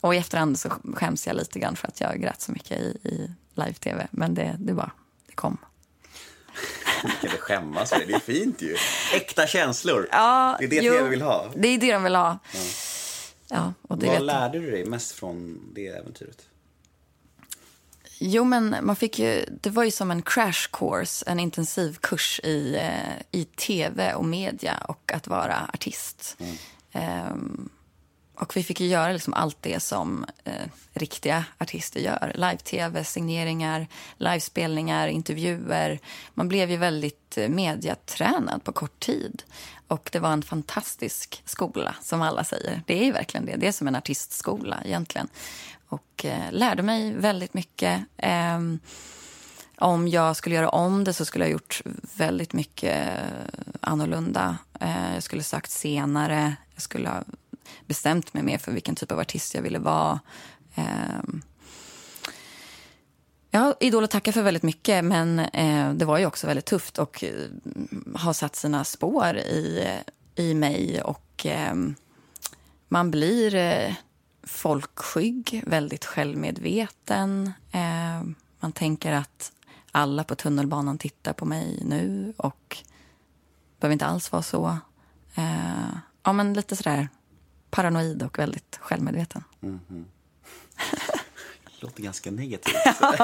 [0.00, 2.98] och i efterhand så skäms jag lite grann för att jag grät så mycket i,
[3.02, 4.06] i live-tv.
[4.10, 4.90] Men det, det bara,
[5.26, 5.58] det kom.
[7.02, 8.76] Kan inte skämmas för det, det är fint ju.
[9.14, 10.08] Äkta känslor.
[10.12, 11.50] Ja, det är det jo, tv vill ha.
[11.54, 12.38] Det är det de vill ha.
[13.48, 16.45] Ja, och det Vad lärde du dig mest från det äventyret?
[18.18, 22.40] Jo, men man fick ju, det var ju som en crash course, en intensiv kurs
[22.44, 26.36] i, eh, i tv och media och att vara artist.
[26.92, 27.68] Ehm,
[28.34, 32.32] och vi fick ju göra liksom allt det som eh, riktiga artister gör.
[32.34, 35.98] Live-tv, signeringar, livespelningar, intervjuer.
[36.34, 39.42] Man blev ju väldigt eh, mediatränad på kort tid.
[39.88, 42.82] Och det var en fantastisk skola, som alla säger.
[42.86, 43.56] Det är verkligen det.
[43.56, 45.28] Det är som en artistskola egentligen.
[45.88, 48.04] Och eh, lärde mig väldigt mycket.
[48.16, 48.78] Ehm,
[49.78, 51.82] om jag skulle göra om det så skulle jag ha gjort
[52.16, 54.58] väldigt mycket eh, annorlunda.
[54.80, 56.56] Eh, jag skulle sagt senare.
[56.74, 57.22] Jag skulle ha
[57.86, 60.20] bestämt mig mer för vilken typ av artist jag ville vara.
[60.74, 61.42] Ehm,
[63.50, 66.66] jag har Idol att tacka för väldigt mycket, men eh, det var ju också väldigt
[66.66, 67.34] tufft och eh,
[68.14, 69.88] har satt sina spår i,
[70.34, 71.02] i mig.
[71.02, 71.94] Och ehm,
[72.88, 73.54] man blir
[74.46, 77.52] folkskygg, väldigt självmedveten.
[77.70, 78.22] Eh,
[78.60, 79.52] man tänker att
[79.92, 84.78] alla på tunnelbanan tittar på mig nu och det behöver inte alls vara så.
[85.34, 87.08] Eh, ja, men lite sådär
[87.70, 89.44] paranoid och väldigt självmedveten.
[89.60, 90.04] Det mhm.
[91.86, 92.74] låter ganska negativt.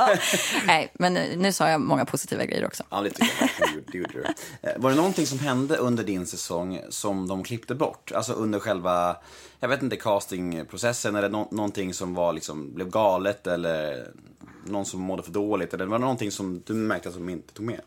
[0.66, 2.83] Nej, men nu, nu sa jag många positiva grejer också.
[2.90, 3.68] Ja, det tycker jag.
[3.92, 4.72] Det gjorde- du.
[4.79, 8.12] Var det någonting som hände under din säsong som de klippte bort?
[8.12, 9.16] Alltså under själva,
[9.61, 14.09] jag vet inte, castingprocessen eller nå- någonting som var liksom, blev galet eller
[14.66, 15.75] någon som mådde för dåligt?
[15.75, 17.81] Eller var det någonting som du märkte att de inte tog med?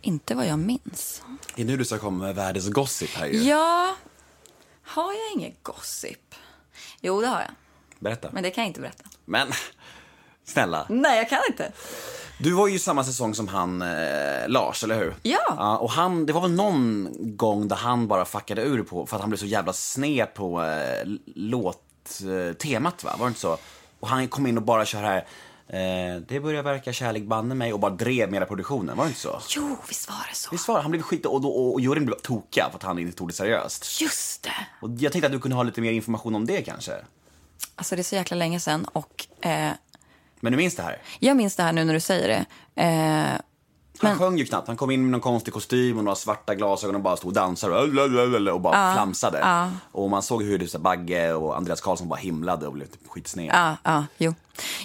[0.00, 1.22] Inte vad jag minns.
[1.54, 3.38] Det är nu du ska komma med världens gossip här ju.
[3.42, 3.96] Ja,
[4.82, 6.34] har jag inget gossip?
[7.00, 7.50] Jo, det har jag.
[7.98, 8.28] Berätta.
[8.32, 9.04] Men det kan jag inte berätta.
[9.24, 9.48] Men,
[10.44, 10.86] snälla.
[10.88, 11.72] Nej, jag kan inte.
[12.38, 15.14] Du var ju samma säsong som han eh, Lars, eller hur?
[15.22, 15.78] Ja.
[15.80, 19.20] Och han, det var väl någon gång där han bara fuckade ur på, för att
[19.20, 21.80] han blev så jävla sned på eh, låt,
[22.58, 23.14] temat va?
[23.18, 23.58] Var det inte så?
[24.00, 25.16] Och han kom in och bara kör här
[25.68, 29.08] eh, Det börjar verka kärlek banne mig och bara drev med hela produktionen, var det
[29.08, 29.40] inte så?
[29.48, 30.48] Jo, visst var det så.
[30.52, 30.82] Visst var det?
[30.82, 33.34] Han blev skit och, och, och juryn blev tokiga för att han inte tog det
[33.34, 34.00] seriöst.
[34.00, 34.66] Just det.
[34.80, 36.92] Och jag tänkte att du kunde ha lite mer information om det kanske?
[37.76, 39.70] Alltså det är så jäkla länge sedan och eh,
[40.40, 40.98] Men du minns det här?
[41.18, 42.44] jag minns det här nu när du säger det.
[42.82, 43.40] Eh,
[43.98, 44.66] Han Men- sjöng ju knappt.
[44.68, 47.34] Han kom in med någon konstig kostym och några svarta glasögon och bara stod och
[47.34, 49.70] dansade och, och bara flamsade.
[49.92, 53.08] Och man såg hur det så Bagge och Andreas Karlsson bara himlade och blev typ
[53.08, 53.50] skitsned.
[53.54, 54.34] Ja, ja, jo.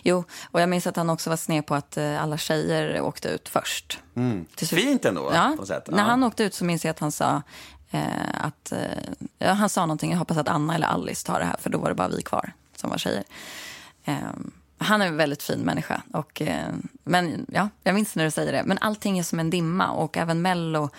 [0.03, 0.23] jo.
[0.51, 3.49] Och jag minns att han också var sned på att eh, alla tjejer åkte ut
[3.49, 3.99] först.
[4.57, 5.87] Slut- Fint ändå Ja, på sätt.
[5.91, 7.41] när han åkte ut så minns jag att han sa
[7.91, 8.01] eh,
[8.41, 8.79] att, eh,
[9.39, 11.77] ja, han sa någonting, jag hoppas att Anna eller Alice tar det här, för då
[11.77, 13.23] var det bara vi kvar som var tjejer.
[14.05, 14.15] Eh,
[14.77, 16.01] han är en väldigt fin människa.
[16.13, 16.73] Och, eh,
[17.03, 18.63] men ja, jag minns när du säger det.
[18.65, 20.89] Men allting är som en dimma och även Mello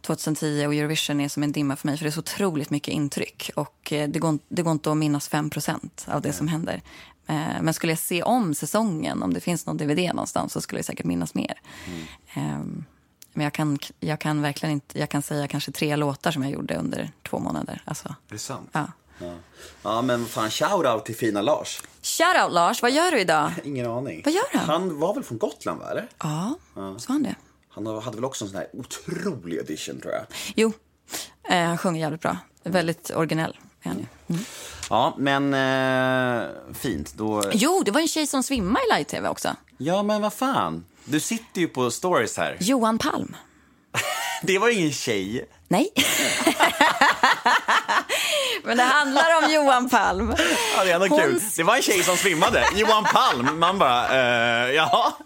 [0.00, 2.94] 2010 och Eurovision är som en dimma för mig för det är så otroligt mycket
[2.94, 5.50] intryck och eh, det går, det går inte att minnas 5
[6.06, 6.82] av det som händer.
[7.26, 10.78] Eh, Men skulle jag se om säsongen, om det finns någon DVD någonstans så skulle
[10.78, 11.60] jag säkert minnas mer.
[12.34, 12.84] Ehm,
[13.32, 16.52] Men jag kan, jag kan verkligen inte, jag kan säga kanske tre låtar som jag
[16.52, 17.82] gjorde under två månader.
[17.84, 18.68] Alltså, Är det sant?
[18.72, 18.86] ja.
[19.20, 19.34] Ja,
[19.82, 21.82] ja men fan shout-out till fina Lars.
[22.02, 23.52] Shout out Lars, vad gör du idag?
[23.64, 24.22] Ingen aning.
[24.24, 24.64] Vad gör han?
[24.64, 26.08] Han var väl från Gotland va, eller?
[26.18, 26.54] Ja,
[26.98, 27.34] så han det.
[27.68, 30.22] Han hade väl också en sån här otrolig audition tror jag.
[30.54, 30.72] Jo,
[31.50, 32.36] eh, han sjunger jävligt bra.
[32.62, 34.06] Väldigt originell är han ju.
[34.90, 37.14] Ja, men eh, fint.
[37.14, 37.42] Då...
[37.52, 39.56] Jo, det var en tjej som svimmade i live-tv också.
[39.78, 40.84] Ja, men vad fan.
[41.04, 42.56] Du sitter ju på stories här.
[42.60, 43.36] Johan Palm.
[44.42, 45.48] Det var ingen tjej.
[45.68, 45.92] Nej.
[48.70, 50.34] Men det handlar om Johan Palm.
[50.76, 51.40] Ja, det är ändå kul.
[51.56, 52.64] Det var en tjej som svimmade.
[52.76, 53.58] Johan Palm.
[53.58, 54.08] Man bara,
[54.66, 55.16] eh, ja.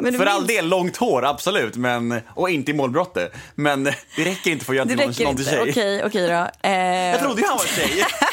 [0.00, 1.76] Men För all minns- del, långt hår, absolut.
[1.76, 3.32] Men, och inte i målbrottet.
[3.54, 5.70] Men det räcker inte för att göra Det till någon, någon till tjej.
[5.70, 6.68] Okej, okej då.
[6.68, 6.72] Eh,
[7.10, 8.04] Jag trodde ju han var tjej.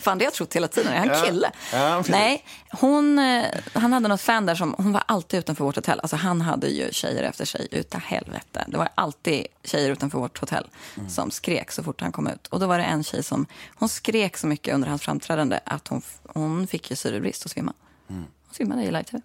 [0.00, 0.92] Fan, det har jag trott hela tiden.
[0.92, 1.24] Är han Ja.
[1.24, 1.50] kille?
[1.72, 2.04] Ja.
[2.08, 6.00] Nej, hon, eh, han hade något fan där som, hon var alltid utanför vårt hotell.
[6.00, 8.64] Alltså han hade ju tjejer efter sig utav helvete.
[8.68, 11.10] Det var alltid tjejer utanför vårt hotell Mm.
[11.10, 12.46] som skrek så fort han kom ut.
[12.46, 15.88] Och då var det en tjej som, hon skrek så mycket under hans framträdande att
[15.88, 17.72] hon, hon fick ju syrebrist och svimma.
[18.10, 18.22] Mm.
[18.22, 19.22] Hon svimmade i live-tv.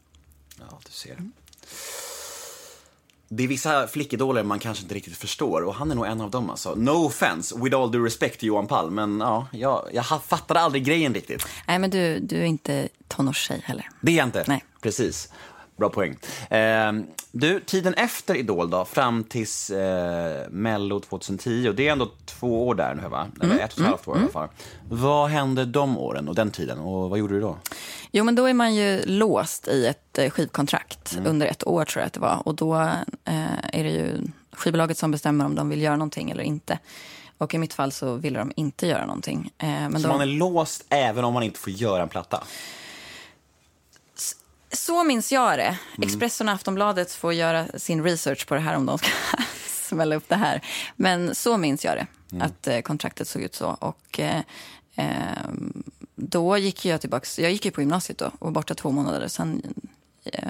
[0.60, 1.18] Ja, du ser.
[3.28, 6.32] Det är vissa flickidoler man kanske inte riktigt förstår och han är nog en av
[6.32, 6.76] dem alltså.
[6.76, 10.86] No offense, with all due respect till Johan Palm, men ja, jag, jag fattade aldrig
[10.86, 11.48] grejen riktigt.
[11.68, 13.90] Nej, men du, du är inte tonårstjej heller.
[14.02, 14.44] Det är jag inte.
[14.48, 14.64] Nej.
[14.82, 15.30] Precis.
[15.78, 16.18] Bra poäng.
[16.50, 16.92] Eh,
[17.32, 22.68] du, tiden efter Idol då, fram tills eh, Mello 2010, och det är ändå två
[22.68, 23.28] år där nu va?
[23.42, 24.48] Eller ett och ett halvt år i alla fall.
[24.90, 27.58] Vad hände de åren och den tiden och vad gjorde du då?
[28.12, 32.02] Jo, men då är man ju låst i ett eh, skivkontrakt under ett år tror
[32.02, 32.42] jag att det var.
[32.48, 32.76] Och då
[33.26, 34.18] eh, är det ju
[34.52, 36.80] skivbolaget som bestämmer om de vill göra någonting eller inte.
[37.38, 39.52] Och i mitt fall så ville de inte göra någonting.
[39.58, 42.44] Eh, men Så de, man är låst även om man inte får göra en platta?
[44.72, 45.63] Så minns jag det.
[45.63, 46.07] Mm.
[46.07, 49.07] Expressen och Aftonbladet får göra sin research på det här om de ska
[49.68, 50.61] smälla upp det här.
[50.95, 52.41] Men så minns jag det, Mm.
[52.47, 53.68] att eh, kontraktet såg ut så.
[53.80, 54.41] Och eh,
[54.95, 55.49] eh,
[56.16, 59.28] då gick jag tillbaka, jag gick ju på gymnasiet då och var borta två månader.
[59.28, 59.61] Sen
[60.26, 60.49] eh,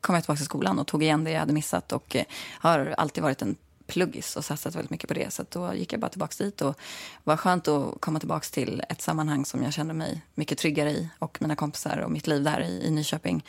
[0.00, 2.24] kom jag tillbaka till skolan och tog igen det jag hade missat och eh,
[2.58, 3.56] har alltid varit en
[3.86, 5.32] pluggis och satsat väldigt mycket på det.
[5.32, 6.76] Så att då gick jag bara tillbaka dit och
[7.24, 11.08] var skönt att komma tillbaka till ett sammanhang som jag kände mig mycket tryggare i
[11.18, 13.44] och mina kompisar och mitt liv där i, i Nyköping.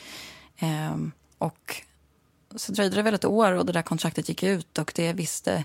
[0.58, 1.82] Ehm, och
[2.56, 5.64] så dröjde det väl ett år och det där kontraktet gick ut och det visste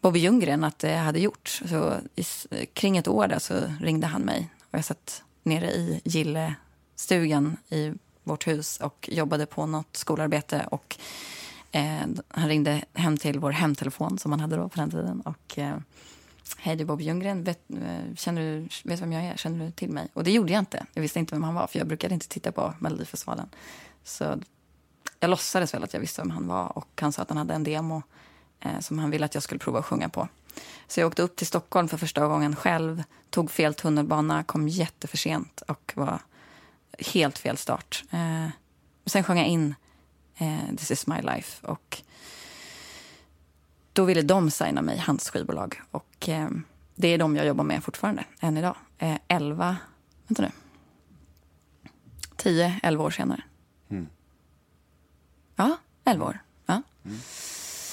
[0.00, 1.60] Bobby Ljunggren att det hade gjort.
[1.68, 2.24] Så i,
[2.66, 7.92] kring ett år där så ringde han mig och jag satt nere i Gillestugan i
[8.22, 10.96] vårt hus och jobbade på något skolarbete och
[11.70, 15.58] eh, han ringde hem till vår hemtelefon som han hade då på den tiden och
[15.58, 15.76] eh,
[16.58, 17.44] Hej, det är Bob Ljunggren.
[17.44, 19.36] Vet, eh, känner du, vet vem jag är?
[19.36, 20.08] Känner du till mig?
[20.12, 20.86] Och det gjorde jag inte.
[20.94, 23.48] Jag visste inte vem han var, för jag brukade inte titta på Melodifestivalen.
[24.04, 24.40] Så
[25.20, 27.54] jag låtsades väl att jag visste vem han var och han sa att han hade
[27.54, 28.02] en demo
[28.60, 30.28] eh, som han ville att jag skulle prova att sjunga på.
[30.86, 35.62] Så jag åkte upp till Stockholm för första gången själv, tog fel tunnelbana, kom jätteförsent
[35.68, 36.18] och var
[36.98, 38.04] helt fel start.
[38.10, 38.48] Eh,
[39.04, 39.74] och sen sjöng jag in
[40.40, 42.02] eh, This is my life och
[43.92, 45.80] då ville de signa mig, hans skivbolag.
[45.90, 46.48] Och eh,
[46.94, 48.76] det är de jag jobbar med fortfarande, än idag.
[48.98, 49.76] Eh, 11,
[50.26, 50.50] vänta nu.
[52.36, 53.42] 10, 11 år senare.
[55.56, 56.38] Ja, 11 år.
[56.66, 56.82] Ja,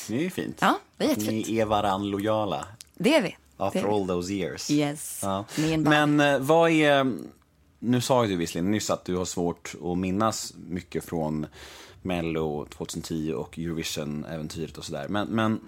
[0.08, 0.58] Det är ju fint.
[0.62, 1.48] ja det är jättefint.
[1.48, 2.68] Ni är varann lojala.
[2.96, 3.38] Det är vi.
[3.58, 3.90] After är vi.
[3.90, 4.72] all those years.
[4.72, 5.20] Yes.
[5.24, 5.46] Ja.
[5.78, 7.18] Men eh, vad är...
[7.80, 11.46] Nu sa ju du visserligen nyss att du har svårt att minnas mycket från
[12.02, 15.08] Mello 2010 och Eurovision-äventyret och sådär.
[15.08, 15.60] Men, men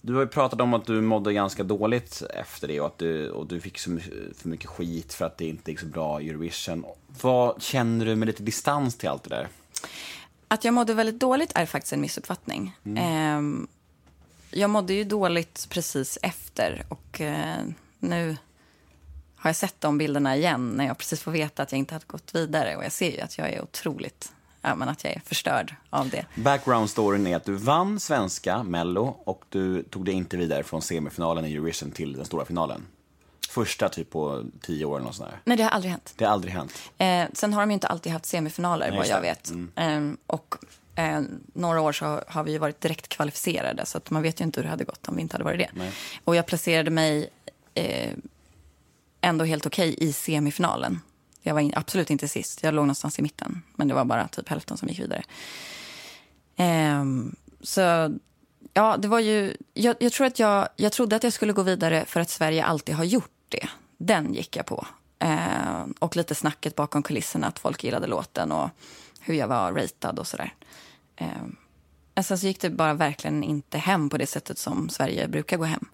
[0.00, 3.30] du har ju pratat om att du mådde ganska dåligt efter det och att du,
[3.30, 6.20] och du fick så mycket, för mycket skit för att det inte gick så bra
[6.20, 6.84] i Eurovision.
[7.22, 9.48] Vad känner du med lite distans till allt det där?
[10.48, 12.76] Att jag mådde väldigt dåligt är faktiskt en missuppfattning.
[12.84, 13.40] Eh,
[14.50, 17.64] jag mådde ju dåligt precis efter och eh,
[17.98, 18.36] nu
[19.36, 22.06] har jag sett de bilderna igen när jag precis får veta att jag inte hade
[22.06, 24.32] gått vidare och jag ser ju att jag är otroligt,
[24.62, 26.26] men att jag är förstörd av det.
[26.34, 30.82] Background storyn är att du vann svenska Mello och du tog dig inte vidare från
[30.82, 32.86] semifinalen i Eurovision till den stora finalen.
[33.48, 35.40] Första typ på tio år eller sånt där.
[35.44, 36.14] Nej, det har aldrig hänt.
[36.16, 36.72] Det har aldrig hänt.
[36.98, 39.50] Eh, sen har de inte alltid haft semifinaler, Nej, vad jag vet.
[39.50, 39.70] Mm.
[39.76, 40.54] Eh, och
[40.94, 41.20] eh,
[41.52, 44.64] några år så har vi varit direkt kvalificerade, så att man vet ju inte hur
[44.64, 45.70] det hade gått om vi inte hade varit det.
[45.72, 45.92] Nej.
[46.24, 47.30] Och jag placerade mig
[47.74, 48.12] eh,
[49.20, 51.00] ändå helt okej i semifinalen.
[51.48, 53.62] Jag var in, absolut inte sist, jag låg någonstans i mitten.
[53.76, 55.22] Men det var bara typ hälften som gick vidare.
[56.56, 57.80] Ehm, så
[58.74, 59.56] ja, det var ju...
[59.74, 62.64] Jag, jag, tror att jag, jag trodde att jag skulle gå vidare för att Sverige
[62.64, 63.68] alltid har gjort det.
[63.98, 64.86] Den gick jag på.
[65.18, 68.70] Ehm, och lite snacket bakom kulisserna, att folk gillade låten och
[69.20, 70.54] hur jag var ratad och sådär.
[71.16, 71.26] Eh,
[72.14, 75.56] men sen så gick det bara verkligen inte hem på det sättet som Sverige brukar
[75.56, 75.88] gå hem.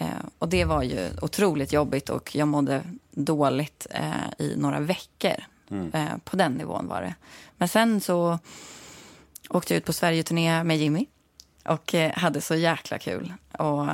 [0.00, 0.06] Eh,
[0.38, 5.44] och det var ju otroligt jobbigt och jag mådde dåligt eh, i några veckor.
[5.92, 7.14] Eh, på den nivån var det.
[7.56, 8.38] Men sen så
[9.48, 11.06] åkte jag ut på Sverigeturné med Jimmy
[11.64, 13.32] och hade så jäkla kul.
[13.58, 13.86] Och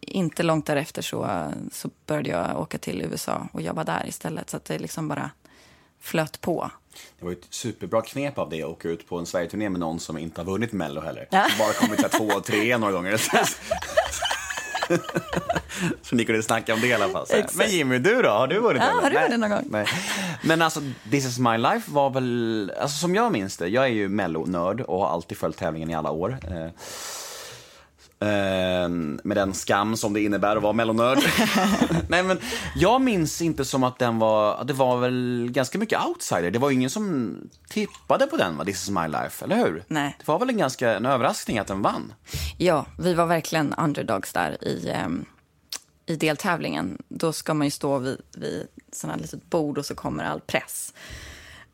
[0.00, 4.50] inte långt därefter så, så började jag åka till USA och jobba där istället.
[4.50, 5.30] Så att det liksom bara
[6.00, 6.70] flöt på.
[7.18, 10.00] Det var ett superbra knep av det att åka ut på en Sverigeturné med någon
[10.00, 11.28] som inte har vunnit Mello heller.
[11.30, 11.46] Ja.
[11.58, 13.20] Bara kommit två och tre några gånger.
[16.02, 17.26] Så ni kunde snacka om det i alla fall.
[17.54, 18.28] Men Jimmy, du då?
[18.28, 19.64] Har du vunnit Ja, har du vunnit någon gång?
[19.70, 19.86] Nej.
[20.42, 20.80] Men alltså,
[21.10, 24.80] This is my life var väl, alltså som jag minns det, jag är ju Mello-nörd
[24.80, 26.38] och har alltid följt tävlingen i alla år.
[28.20, 28.88] Eh, eh,
[29.22, 31.18] med den skam som det innebär att vara mellonörd.
[32.08, 32.38] Nej men
[32.76, 36.50] jag minns inte som att den var, det var väl ganska mycket outsider.
[36.50, 37.36] Det var ingen som
[37.68, 39.84] tippade på den va, This is my life, eller hur?
[39.88, 40.16] Nej.
[40.18, 42.12] Det var väl en ganska en överraskning att den vann.
[42.58, 45.24] Ja, vi var verkligen underdogs där i, ehm,
[46.06, 47.02] i deltävlingen.
[47.08, 50.40] Då ska man ju stå vid, vid sådana här litet bord och så kommer all
[50.40, 50.94] press.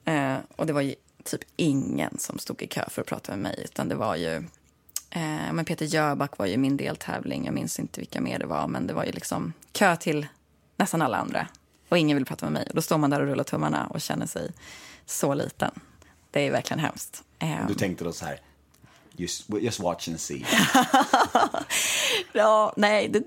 [0.05, 0.95] Eh, och det var ju
[1.25, 4.45] typ ingen som stod i kö för att prata med mig, utan det var ju...
[5.17, 7.45] Eh, men Peter Jöback var ju min deltävling.
[7.45, 10.27] Jag minns inte vilka mer det var, men det var ju liksom kö till
[10.77, 11.47] nästan alla andra.
[11.89, 12.67] Och ingen vill prata med mig.
[12.69, 14.51] Och då står man där och rullar tummarna och känner sig
[15.07, 15.71] så liten.
[16.31, 17.23] Det är verkligen hemskt.
[17.39, 18.41] Eh, Du tänkte då så här,
[19.13, 20.47] just, just watch and see.
[22.33, 23.09] Ja, nej.
[23.09, 23.23] Det...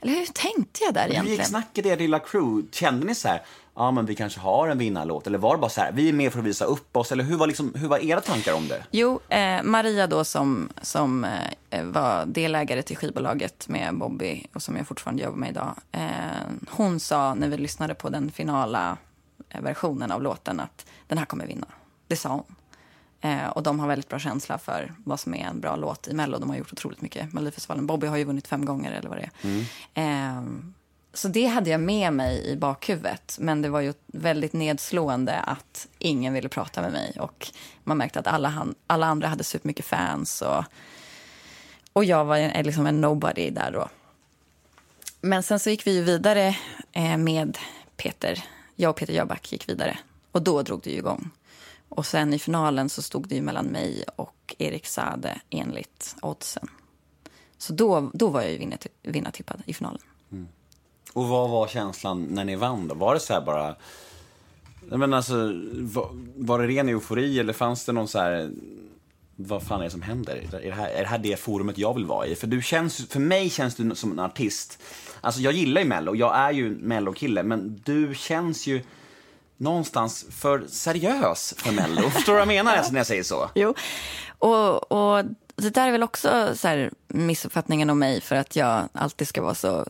[0.00, 1.44] Eller hur tänkte jag där Hur gick egentligen?
[1.46, 2.68] snacket i er lilla crew?
[2.72, 3.42] Kände ni så här,
[3.78, 5.26] ja men vi kanske har en vinnarlåt?
[5.26, 7.12] Eller var det bara så här, vi är med för att visa upp oss?
[7.12, 8.84] Eller hur var, liksom, hur var era tankar om det?
[8.90, 11.24] Jo, eh, Maria då som, som
[11.70, 15.74] eh, var delägare till skivbolaget med Bobby och som jag fortfarande jobbar med idag.
[15.92, 16.08] Eh,
[16.70, 18.96] hon sa när vi lyssnade på den finala
[19.48, 21.66] eh, versionen av låten att den här kommer vinna.
[22.06, 22.54] Det sa hon.
[23.20, 26.14] Eh, och de har väldigt bra känsla för vad som är en bra låt i
[26.14, 26.38] Mello.
[26.38, 27.32] De har gjort otroligt mycket.
[27.32, 27.86] Melodifestivalen.
[27.86, 30.36] Bobby har ju vunnit fem gånger eller vad det är.
[30.36, 30.42] Eh,
[31.18, 33.36] så det hade jag med mig i bakhuvudet.
[33.40, 37.16] Men det var ju väldigt nedslående att ingen ville prata med mig.
[37.20, 37.48] Och
[37.84, 40.42] man märkte att alla, han, alla andra hade supermycket fans.
[40.42, 40.64] Och,
[41.92, 43.88] och jag var en, liksom en nobody där då.
[45.20, 46.56] Men sen så gick vi ju vidare
[46.92, 47.58] eh, med
[47.96, 48.44] Peter.
[48.76, 49.98] Jag och Peter Jöback gick vidare.
[50.32, 51.30] Och då drog det ju igång.
[51.88, 56.68] Och sen i finalen så stod det ju mellan mig och Erik Sade enligt oddsen.
[57.58, 58.70] Så då, då var jag ju
[59.02, 60.00] vinnartippad i finalen.
[61.18, 62.94] Och vad var känslan när ni vann då?
[62.94, 63.74] Var det så här bara...
[64.80, 65.34] Men alltså,
[65.74, 68.50] var, var det ren eufori eller fanns det någon så här...
[69.36, 70.36] Vad fan är det som händer?
[70.52, 72.34] Är det, här, är det här det forumet jag vill vara i?
[72.34, 74.82] För, du känns, för mig känns du som en artist.
[75.20, 78.82] Alltså jag gillar ju Mello, jag är ju Mello-kille, men du känns ju
[79.56, 82.10] någonstans för seriös för Mello.
[82.10, 83.50] Förstår du vad jag menar alltså, när jag säger så?
[83.54, 83.74] Jo,
[84.38, 85.24] och, och
[85.56, 89.42] det där är väl också så här missuppfattningen om mig för att jag alltid ska
[89.42, 89.86] vara så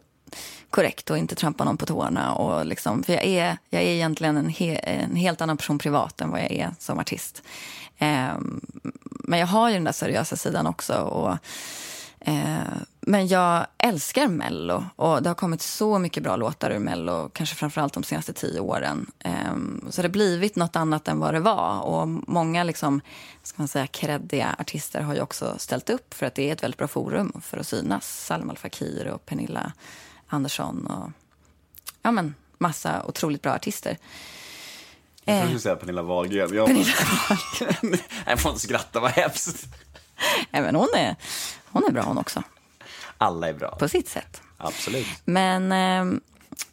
[0.71, 2.35] korrekt och inte trampa någon på tårna.
[2.35, 6.21] Och liksom, för jag är, jag är egentligen en, he, en helt annan person privat
[6.21, 7.43] än vad jag är som artist.
[7.99, 8.39] Eh,
[9.29, 10.95] men jag har ju den där seriösa sidan också.
[10.95, 11.37] Och,
[12.21, 12.59] eh,
[13.01, 17.57] men jag älskar Mello och det har kommit så mycket bra låtar ur Mello, kanske
[17.57, 19.07] framförallt de senaste tio åren.
[19.19, 21.81] Ehm, så det har blivit något annat än vad det var.
[21.81, 23.01] Och många liksom,
[23.43, 26.63] ska man säga, kreddiga artister har ju också ställt upp för att det är ett
[26.63, 28.25] väldigt bra forum för att synas.
[28.27, 29.73] Salma Al Fakir och Pernilla
[30.29, 31.11] Andersson och
[32.03, 33.99] ja, men, massa otroligt bra artister.
[35.25, 36.55] Jag trodde du skulle säga Pernilla Wahlgren.
[36.55, 39.67] Jag, Pernilla jag får inte skratta, vad hemskt.
[40.51, 41.17] Nej, men hon, är,
[41.65, 42.43] hon är bra hon också,
[43.19, 43.77] Alla är bra.
[43.77, 44.43] på sitt sätt.
[44.57, 45.07] Absolut.
[45.25, 46.21] Men ehm,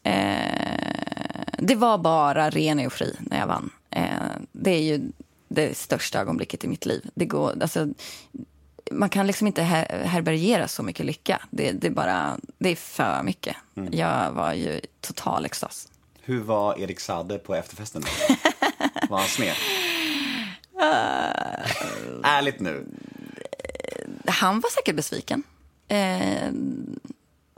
[0.03, 3.69] eh, det var bara ren eufori när jag vann.
[3.89, 4.05] Eh,
[4.51, 5.11] det är ju
[5.47, 7.09] det största ögonblicket i mitt liv.
[7.15, 7.87] Det går, alltså,
[8.91, 11.41] man kan liksom inte her härbärgera så mycket lycka.
[11.49, 13.55] Det, det, är bara, det är för mycket.
[13.91, 15.87] Jag var ju total extas.
[16.21, 18.03] Hur var Erik Sade på efterfesten?
[19.09, 19.55] Var han sned?
[22.23, 22.85] Ärligt nu.
[24.27, 25.43] Han var säkert besviken.
[25.87, 26.51] Eh,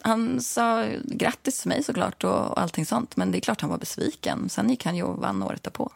[0.01, 3.17] han sa grattis till mig såklart och, och allting sånt.
[3.17, 4.49] Men det är klart han var besviken.
[4.49, 5.91] Sen gick han ju och vann året därpå.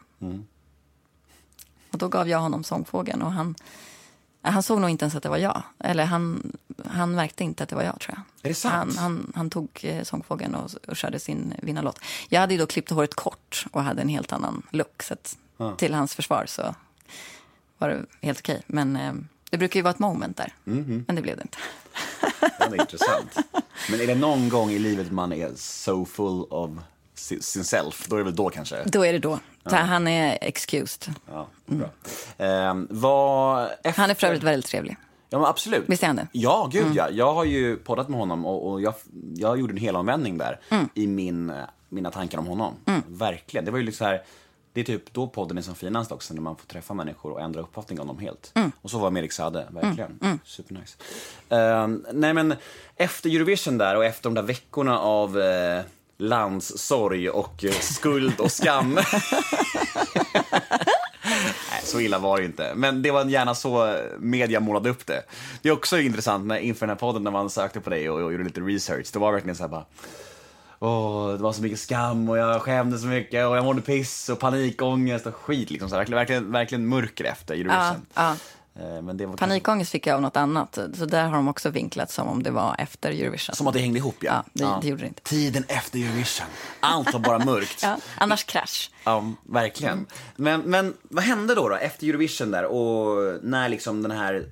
[1.92, 3.56] Och då gav jag honom sångfågeln och han,
[4.42, 5.64] han såg nog inte ens att det var jag.
[5.80, 6.52] Eller han,
[6.86, 8.46] han märkte inte att det var jag tror jag.
[8.46, 8.98] Är det sant?
[8.98, 12.00] Han, han, han tog eh, sångfågeln och, och körde sin vinnarlåt.
[12.30, 15.04] Jag hade ju då klippt håret kort och hade en helt annan look.
[15.04, 15.38] Så att,
[15.78, 16.76] till hans försvar så
[17.78, 18.62] var det helt okej.
[18.68, 19.14] Men eh,
[19.50, 20.54] det brukar ju vara ett moment där.
[20.64, 21.06] Mhm.
[21.08, 21.58] Men det blev det inte.
[22.60, 23.36] Den är intressant.
[23.90, 26.72] Men är det någon gång i livet man är so full of
[27.22, 28.84] si- sin self, då är det väl då kanske?
[28.86, 29.40] Då är det då.
[29.66, 31.16] Så Han är excused.
[31.32, 31.90] Ja, bra.
[32.38, 32.84] Ehm,
[33.84, 34.02] efter...
[34.02, 34.98] Han är för övrigt väldigt trevlig.
[35.30, 35.84] Ja, men absolut.
[35.88, 36.28] Visst är han det?
[36.32, 37.10] Ja, gud ja.
[37.10, 38.94] Jag har ju poddat med honom och, och jag,
[39.36, 40.60] jag gjorde en helomvändning där
[40.94, 41.54] i min,
[41.90, 42.74] mina tankar om honom.
[43.08, 43.66] Verkligen.
[43.66, 44.22] Det var ju liksom här,
[44.74, 47.42] det är typ då podden är som finast också, när man får träffa människor och
[47.42, 48.54] ändra uppfattning om dem helt.
[48.82, 50.40] Och så var med Erik Saade, verkligen.
[50.46, 50.98] Supernice.
[51.50, 52.54] Ehm, nej men,
[52.96, 55.82] efter Eurovision där och efter de där veckorna av eh,
[56.22, 58.94] landssorg och eh, skuld och skam.
[61.72, 62.72] Nej, så illa var det inte.
[62.76, 65.24] Men det var gärna så media målade upp det.
[65.62, 68.22] Det är också intressant när, inför den här podden när man sökte på dig och,
[68.22, 69.08] och gjorde lite research.
[69.14, 69.86] Det var verkligen så här bara...
[70.80, 74.30] Åh, det var så mycket skam och jag skämdes så mycket och jag mådde piss
[74.30, 75.70] och panikångest och skit.
[75.70, 78.06] Liksom, så här, verkligen, verkligen, mörker efter Ja, Eurovision.
[78.14, 78.36] ja.
[78.74, 80.80] Men var kanske, Panikångest fick jag av något annat.
[80.98, 83.56] Så där har de också vinklat som om det var efter Eurovision.
[83.56, 84.44] som att det hängde ihop, ja.
[84.54, 85.22] Ja, det- det gjorde det inte.
[85.22, 86.48] Tiden efter Eurovision.
[86.80, 87.80] Allt var bara mörkt.
[87.84, 88.92] Ja, annars krasch.
[89.04, 90.06] Ja, verkligen.
[90.36, 94.46] Men, men vad hände då, då efter Eurovision där och när liksom den här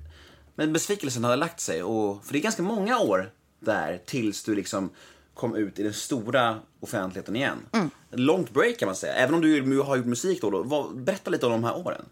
[0.54, 1.82] men besvikelsen hade lagt sig?
[1.82, 4.90] Och, för det är ganska många år där tills du liksom
[5.34, 7.58] kom ut i den stora offentligheten igen.
[8.12, 9.14] Ett långt break kan man säga.
[9.14, 10.50] Även om du har gjort musik då.
[10.50, 12.04] då berätta lite om de här åren.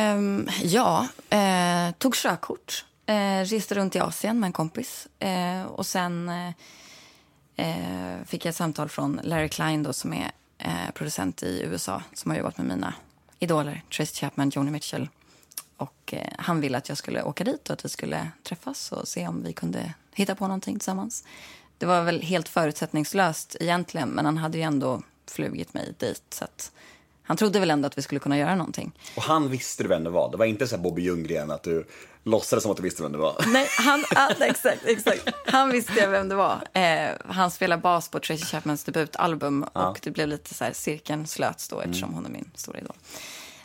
[0.00, 2.84] Eh, ja, eh, tog körkort.
[3.06, 5.08] Eh, reste runt i Asien med en kompis.
[5.18, 6.52] Eh, och sen eh,
[7.56, 12.02] eh, fick jag ett samtal från Larry Klein då, som är eh, producent i USA
[12.14, 12.94] som har jobbat med mina
[13.38, 15.08] idoler, Tracy Chapman, Joni Mitchell.
[15.76, 19.08] Och eh, han ville att jag skulle åka dit och att vi skulle träffas och
[19.08, 21.24] se om vi kunde hitta på någonting tillsammans.
[21.78, 26.24] Det var väl helt förutsättningslöst egentligen, men han hade ju ändå flugit mig dit.
[26.30, 26.72] Så att
[27.22, 28.92] han trodde väl ändå att vi skulle kunna göra någonting.
[29.16, 30.30] Och han visste du vem det var.
[30.30, 31.86] Det var inte så här Bobby Ljunggren att du
[32.24, 33.44] låtsades som att du visste vem det var.
[33.46, 35.28] Nej, han, ja, exakt, exakt.
[35.46, 36.68] Han visste vem det var.
[36.72, 41.26] Eh, han spelar bas på Tracy Chapmans debutalbum och det blev lite så här, cirkeln
[41.26, 42.96] slöts då eftersom hon är min stora idol.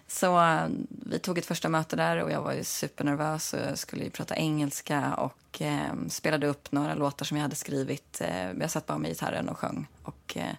[0.08, 3.78] Så eh, vi tog ett första möte där och jag var ju supernervös och jag
[3.78, 8.22] skulle ju prata engelska och eh, spelade upp några låtar som jag hade skrivit.
[8.22, 9.88] Eh, jag satt bara med gitarren och sjöng.
[10.04, 10.56] Och, eh,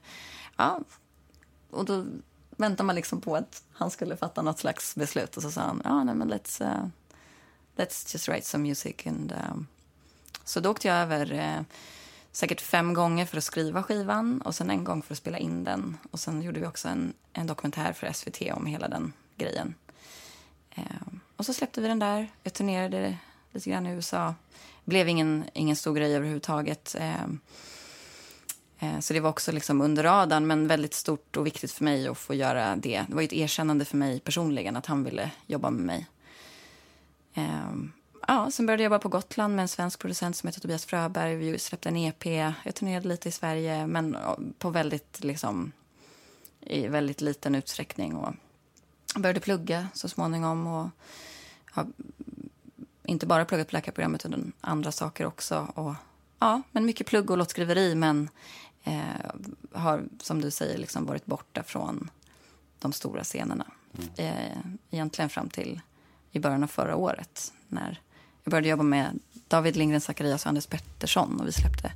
[0.57, 0.81] ja,
[1.71, 2.05] och då
[2.57, 5.83] väntar man liksom på att han skulle fatta något slags beslut och så sa han,
[5.85, 6.89] ja nej men let's, uh,
[7.77, 9.07] let's just write some music.
[9.07, 9.63] And, uh.
[10.45, 11.63] så då åkte jag över uh,
[12.33, 15.65] säkert fem gånger för att skriva skivan och sen en gång för att spela in
[15.65, 15.99] den.
[16.11, 19.75] Och sen gjorde vi också en, en dokumentär för SVT om hela den grejen.
[21.37, 22.29] Och så släppte vi den där.
[22.43, 23.17] Jag turnerade
[23.53, 24.35] lite grann i USA.
[24.85, 26.97] Blev ingen, ingen stor grej överhuvudtaget.
[26.99, 27.27] Eh,
[28.79, 32.09] Eh, så det var också liksom under radarn, men väldigt stort och viktigt för mig
[32.09, 33.05] att få göra det.
[33.09, 36.07] Det var ju ett erkännande för mig personligen att han ville jobba med mig.
[37.35, 37.93] Ehm,
[38.29, 41.37] ja, sen började jag jobba på Gotland med en svensk producent som heter Tobias Fröberg.
[41.37, 42.27] Vi släppte en EP.
[42.65, 44.17] Jag turnerade lite i Sverige, men
[44.59, 45.73] på väldigt, liksom,
[46.61, 48.17] i väldigt liten utsträckning.
[48.17, 48.35] Och
[49.17, 50.67] började plugga så småningom.
[50.67, 50.89] Och
[51.71, 51.87] har
[53.05, 55.73] inte bara pluggat på läkarprogrammet utan andra saker också.
[55.75, 55.95] Och,
[56.39, 58.29] ja, men mycket plugg och låtskriveri, men
[58.87, 59.31] eh,
[59.73, 62.11] har, som du säger, liksom varit borta från
[62.79, 63.67] de stora scenerna.
[64.17, 64.59] Eh,
[64.91, 65.81] egentligen fram till
[66.33, 68.01] i början av förra året när
[68.45, 69.19] jag började jobba med
[69.49, 71.93] David Lindgren Zacharias och Anders Pettersson och vi släppte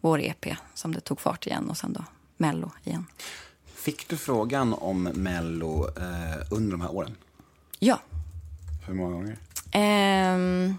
[0.00, 2.04] vår EP som det tog fart igen och sen då
[2.36, 3.06] Mello igen.
[3.64, 7.16] Fick du frågan om Mello eh, under de här åren?
[7.78, 8.00] Ja.
[8.86, 9.38] Hur många gånger?
[9.72, 10.76] Ehm,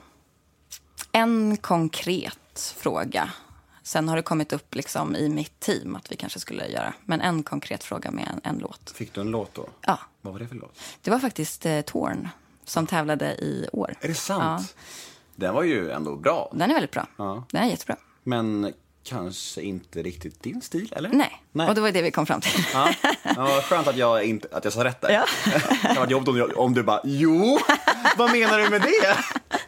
[1.12, 3.30] en konkret fråga.
[3.84, 6.94] Sen har det kommit upp liksom i mitt team att vi kanske skulle göra.
[7.06, 8.92] Men en konkret fråga med en, en låt.
[8.96, 9.70] Fick du en låt då?
[9.82, 10.80] Ja, Vad var det för låt?
[11.02, 12.30] det var faktiskt eh, Torn
[12.66, 13.94] som tävlade i år.
[14.02, 14.76] Är det sant?
[15.36, 16.52] Den var ju ändå bra.
[16.54, 17.08] Den är väldigt bra.
[17.18, 17.44] Ja.
[17.52, 17.96] Den är jättebra.
[18.24, 18.74] Men
[19.04, 21.10] kanske inte riktigt din stil, eller?
[21.10, 21.44] Nej.
[21.52, 21.68] Nej.
[21.70, 22.66] och det var det vi kom fram till.
[22.74, 22.94] Ja,
[23.36, 25.10] ja skönt att jag, inte, att jag sa rätt där.
[25.10, 25.26] Ja.
[25.82, 27.60] det hade varit jobbigt om, om du bara, jo,
[28.18, 29.18] vad menar du med det?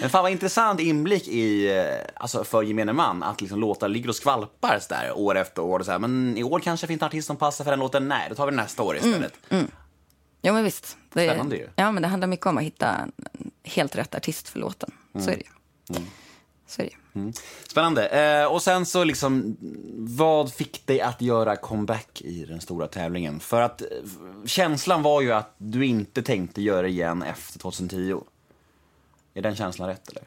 [0.00, 1.84] Men fan vad intressant inblick i, eh,
[2.14, 5.78] alltså för gemene man, att liksom låtar ligger och skvalpar så där, år efter år.
[5.78, 8.08] Och så här, men i år kanske finns en artist som passar för den låten,
[8.08, 9.32] nej, då tar vi nästa år istället.
[10.42, 10.96] Jo, men visst.
[11.12, 11.68] Det, Spännande ju.
[11.76, 12.96] Ja, men det handlar mycket om att hitta
[13.64, 14.90] helt rätt artist för låten.
[15.12, 15.42] Så är det
[15.96, 16.00] ju.
[16.66, 17.32] Så är det ju.
[17.68, 18.08] Spännande.
[18.08, 19.56] Eh, och sen så liksom,
[19.98, 23.40] vad fick dig att göra comeback i den stora tävlingen?
[23.40, 23.86] För att eh,
[24.46, 28.20] känslan var ju att du inte tänkte göra det igen efter 2010.
[29.34, 30.22] Är den känslan rätt eller?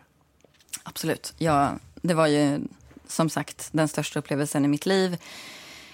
[0.83, 1.33] Absolut.
[1.37, 2.59] Ja, det var ju
[3.07, 5.17] som sagt den största upplevelsen i mitt liv.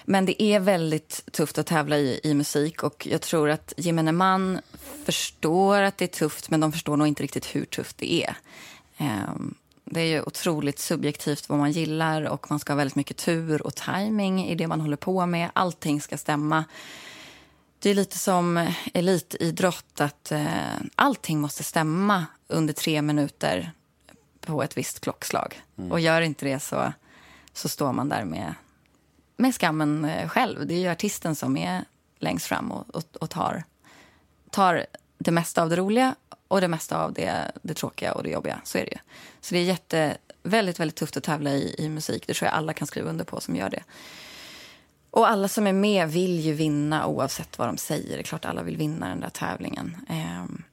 [0.06, 4.12] Men det är väldigt tufft att tävla i, i musik och jag tror att gemene
[4.12, 4.60] man
[5.06, 8.36] förstår att det är tufft men de förstår nog inte riktigt hur tufft det är.
[8.98, 9.56] Um,
[9.86, 13.62] det är ju otroligt subjektivt vad man gillar och man ska ha väldigt mycket tur
[13.62, 15.50] och timing i det man håller på med.
[15.54, 16.66] Allting ska stämma.
[17.82, 23.72] Det är lite som elitidrott, att eh, allting måste stämma under tre minuter
[24.42, 25.62] på ett visst klockslag.
[25.92, 26.94] Och gör inte det så,
[27.54, 28.54] så står man där med,
[29.38, 30.68] med skammen eh, själv.
[30.68, 31.86] Det är ju artisten som är
[32.20, 33.64] längst fram och, och, och tar,
[34.52, 34.86] tar
[35.18, 36.16] det mesta av det roliga
[36.48, 38.62] och det mesta av det, det tråkiga och det jobbiga.
[38.64, 39.00] Så är det ju.
[39.42, 42.28] Så det är jätte, väldigt, väldigt tufft att tävla i, i musik.
[42.28, 43.84] Det tror jag alla kan skriva under på som gör det.
[45.12, 48.16] Och alla som är med vill ju vinna oavsett vad de säger.
[48.16, 49.98] Det är klart alla vill vinna den där tävlingen.
[50.10, 50.64] Ehm,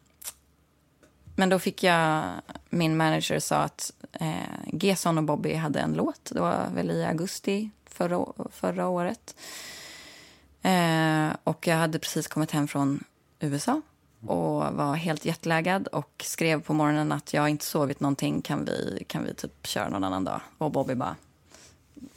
[1.37, 2.25] men då fick jag,
[2.71, 6.31] min manager sa att eh, Gesson och Bobby hade en låt.
[6.33, 9.37] Det var väl i augusti förra, förra året.
[10.63, 13.05] Eh, och jag hade precis kommit hem från
[13.41, 13.83] USA
[14.27, 18.43] och var helt jetlaggad och skrev på morgonen att jag inte sovit någonting.
[18.43, 20.41] Kan vi, kan vi typ köra någon annan dag?
[20.59, 21.17] Och Bobby bara,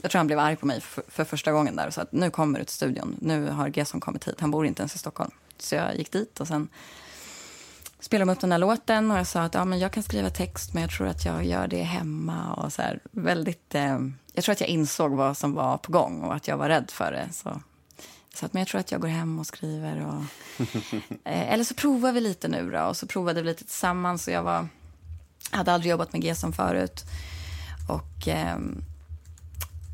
[0.02, 2.12] jag tror han blev arg på mig för, för första gången där och sa att
[2.12, 3.16] nu kommer du till studion.
[3.22, 4.40] Nu har Gesson kommit hit.
[4.40, 5.32] Han bor inte ens i Stockholm.
[5.58, 6.68] Så jag gick dit och sen
[8.00, 10.30] spelade de upp den här låten och jag sa att ja, men jag kan skriva
[10.30, 12.54] text men jag tror att jag gör det hemma.
[12.54, 14.00] Och så här, väldigt, eh,
[14.34, 16.92] jag tror att jag insåg vad som var på gång och att jag var rädd
[16.92, 17.34] för det.
[17.34, 17.62] Så
[18.36, 20.06] sa att men jag tror att jag går hem och skriver.
[20.06, 20.24] Och,
[21.24, 22.82] eh, eller så provar vi lite nu då.
[22.82, 24.28] Och så provade vi lite tillsammans.
[24.28, 24.68] Och jag var,
[25.52, 27.06] hade aldrig jobbat med Gesson förut.
[27.90, 28.84] Och ehm,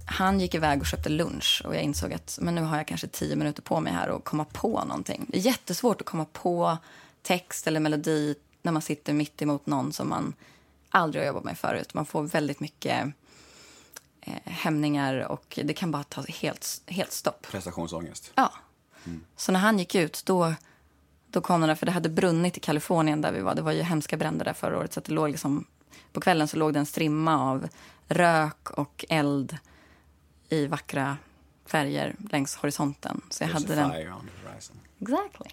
[0.06, 3.08] han gick iväg och köpte lunch och jag insåg att men nu har jag kanske
[3.08, 5.26] tio minuter på mig här att komma på någonting.
[5.30, 6.78] Det är jättesvårt att komma på
[7.22, 10.34] text eller melodi när man sitter mitt emot någon som man
[10.90, 11.94] aldrig har jobbat med förut.
[11.94, 13.08] Man får väldigt mycket
[14.22, 17.48] eh, hämningar och det kan bara ta helt, helt stopp.
[17.52, 18.32] Prestationsångest.
[18.36, 18.54] Ja.
[19.36, 20.54] Så när han gick ut, då,
[21.30, 23.56] då kom den där, för det hade brunnit i Kalifornien där vi var.
[23.56, 24.94] Det var ju hemska bränder där förra året.
[24.94, 25.66] Så det låg liksom,
[26.12, 27.68] på kvällen så låg det en strimma av
[28.08, 29.58] rök och eld
[30.50, 31.18] i vackra
[31.66, 33.22] färger längs horisonten.
[33.30, 33.90] Så jag There's hade den.
[35.00, 35.52] Exactly.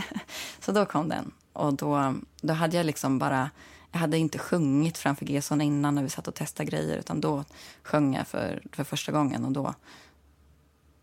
[0.60, 1.32] så då kom den.
[1.52, 3.50] Och då, då hade jag liksom bara...
[3.92, 6.96] Jag hade inte sjungit framför Gesson innan när vi satt och testade grejer.
[6.96, 7.44] Utan då
[7.82, 9.44] sjöng jag för, för första gången.
[9.44, 9.74] Och då,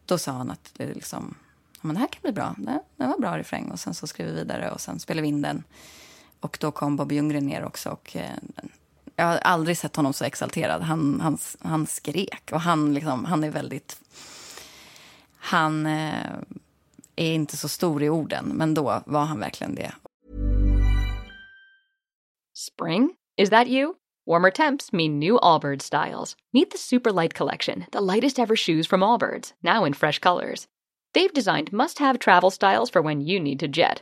[0.06, 1.36] då sa han att det, liksom,
[1.82, 2.56] men det här kan bli bra.
[2.58, 3.72] Det, det var bra refräng.
[3.72, 5.64] Och sen så skrev vi vidare och sen spelade vi in den.
[6.40, 7.90] Och då kom Bobby Ljunggren ner också.
[7.90, 8.36] Och, eh,
[9.20, 10.82] jag har aldrig sett honom så exalterad.
[10.82, 12.50] Han, han, han skrek.
[12.52, 14.00] Och han, liksom, han är väldigt...
[15.38, 16.34] Han eh,
[17.16, 19.92] är inte så stor i orden, men då var han verkligen det.
[22.54, 23.14] Spring?
[23.38, 23.94] Is that you?
[24.28, 26.36] Warmer temps mean new Allbirds styles.
[26.54, 30.68] Meet the Super Light Collection, the lightest ever shoes from Allbirds, now in fresh colors.
[31.14, 34.02] They've designed must have travel styles for when you need to jet.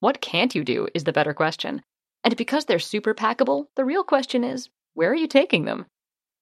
[0.00, 1.82] What can't you do is the better question.
[2.24, 5.84] And because they're super packable, the real question is where are you taking them?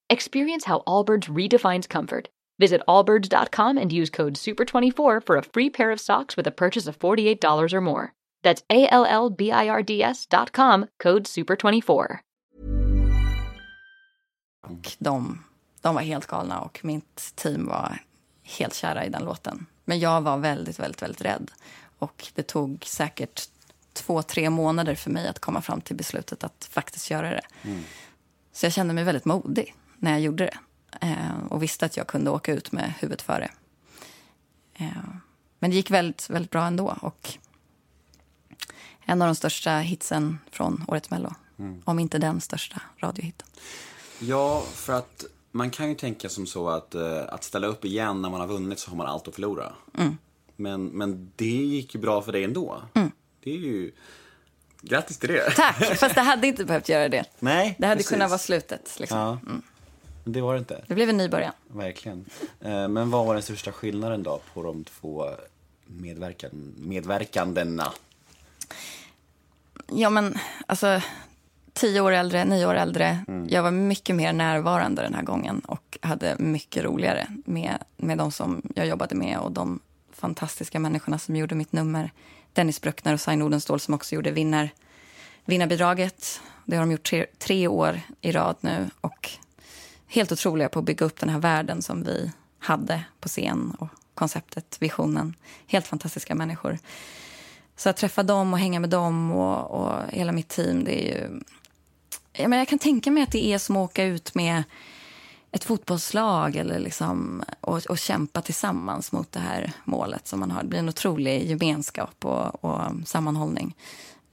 [0.08, 2.28] Experience how Allbirds redefines comfort.
[2.60, 6.86] Visit allbirds.com and use code SUPER24 for a free pair of socks with a purchase
[6.86, 8.12] of $48 or more.
[8.42, 12.20] That's A L L B I R D S dot com, code SUPER24.
[14.98, 15.44] De,
[15.80, 17.98] de var helt galna och mitt team var
[18.42, 19.66] helt kära i den låten.
[19.84, 21.50] Men jag var väldigt, väldigt, väldigt rädd.
[21.98, 23.48] Och det tog säkert
[23.92, 27.46] två, tre månader för mig att komma fram till beslutet att faktiskt göra det.
[28.52, 30.58] Så jag kände mig väldigt modig när jag gjorde det.
[31.06, 33.50] Eh, och visste att jag kunde åka ut med huvudet före.
[34.74, 34.88] Eh,
[35.58, 36.96] men det gick väldigt, väldigt bra ändå.
[37.00, 37.38] Och
[39.04, 41.34] en av de största hitsen från årets Mello.
[41.84, 43.48] Om inte den största radiohitten.
[44.18, 48.22] Ja, för att man kan ju tänka som så att, eh, att ställa upp igen
[48.22, 49.72] när man har vunnit så har man allt att förlora.
[50.58, 52.82] Men, men det gick ju bra för dig ändå.
[53.44, 53.92] Det är ju...
[54.82, 55.50] Grattis till det.
[55.50, 55.76] Tack!
[55.98, 57.24] Fast det hade inte behövt göra det.
[57.38, 58.10] Nej, Det hade precis.
[58.10, 58.96] kunnat vara slutet.
[59.00, 59.18] Liksom.
[59.18, 59.62] Ja, men
[60.24, 60.84] det var det inte.
[60.86, 61.52] Det blev en ny början.
[61.68, 62.24] Verkligen.
[62.60, 65.24] Eh, Men vad var den största skillnaden då på de två
[65.86, 67.92] medverkan, medverkandena?
[69.92, 70.34] Ja, men
[70.66, 71.00] alltså...
[71.72, 73.24] Tio år äldre, nio år äldre.
[73.48, 78.32] Jag var mycket mer närvarande den här gången och hade mycket roligare med, med de
[78.32, 79.80] som jag jobbade med och de
[80.18, 82.12] fantastiska människorna som gjorde mitt nummer.
[82.52, 84.70] Dennis Bruckner och Sign Odenstål som också gjorde vinnar,
[85.44, 86.40] vinnarbidraget.
[86.64, 89.30] Det har de gjort tre, tre år i rad nu och
[90.06, 93.88] helt otroliga på att bygga upp den här världen som vi hade på scen och
[94.14, 95.34] konceptet, visionen.
[95.66, 96.78] Helt fantastiska människor.
[97.76, 101.20] Så att träffa dem och hänga med dem och, och hela mitt team, det är
[101.20, 101.40] ju...
[102.32, 104.62] Jag, menar, jag kan tänka mig att det är som att åka ut med
[105.52, 110.62] ett fotbollslag eller liksom, och, och kämpa tillsammans mot det här målet som man har.
[110.62, 113.76] Det blir en otrolig gemenskap och, och sammanhållning.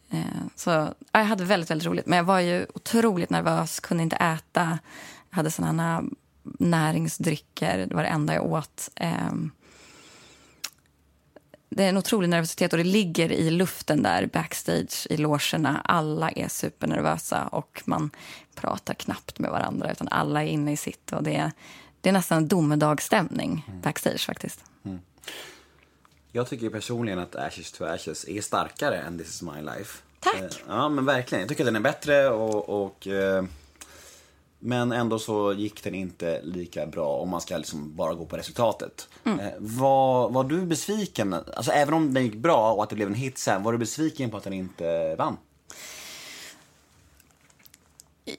[0.10, 0.20] Eh,
[0.56, 2.06] så ja, jag hade väldigt, väldigt roligt.
[2.06, 4.80] Men jag var ju otroligt nervös, kunde inte äta.
[5.30, 6.04] Jag hade sådana
[6.44, 8.90] näringsdrycker, det var det enda jag åt.
[8.96, 9.34] Eh,
[11.76, 15.82] det är en otrolig nervositet och det ligger i luften där backstage i logerna.
[15.84, 18.10] Alla är supernervösa och man
[18.56, 21.14] pratar knappt med varandra utan alla är inne i sitt.
[21.14, 21.52] Och det, är,
[22.02, 24.64] det är nästan en domedagsstämning backstage faktiskt.
[26.32, 30.02] Jag tycker personligen att Ashes to Ashes är starkare än This is my life.
[30.20, 30.36] Tack.
[30.36, 31.42] Eh, Ja, men verkligen.
[31.42, 32.86] Jag tycker att den är bättre och...
[32.86, 33.44] och eh,
[34.66, 38.38] men ändå så gick den inte lika bra om man ska liksom bara gå på
[38.38, 39.08] resultatet.
[39.26, 41.34] Eh, var, var du besviken?
[41.34, 43.78] Alltså även om den gick bra och att det blev en hit sen, var du
[43.78, 45.38] besviken på att den inte vann?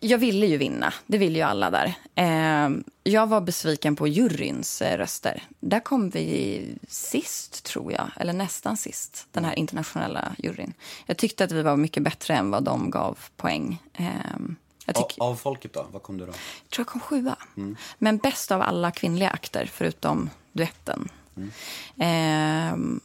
[0.00, 1.94] Jag ville ju vinna, det vill ju alla där.
[2.14, 2.70] Eh,
[3.02, 5.42] jag var besviken på juryns eh, röster.
[5.60, 8.10] Där kom vi sist, tror jag.
[8.16, 10.72] Eller nästan sist, den här internationella juryn.
[11.06, 13.82] Jag tyckte att vi var mycket bättre än vad de gav poäng.
[13.92, 14.06] Eh,
[14.86, 15.86] jag, tyck, Av, av folket då?
[15.92, 16.32] Vad kom du då?
[16.32, 17.36] jag tror jag kom sjua.
[17.98, 21.08] Men bäst av alla kvinnliga akter, förutom duetten.
[21.98, 23.00] Ehm,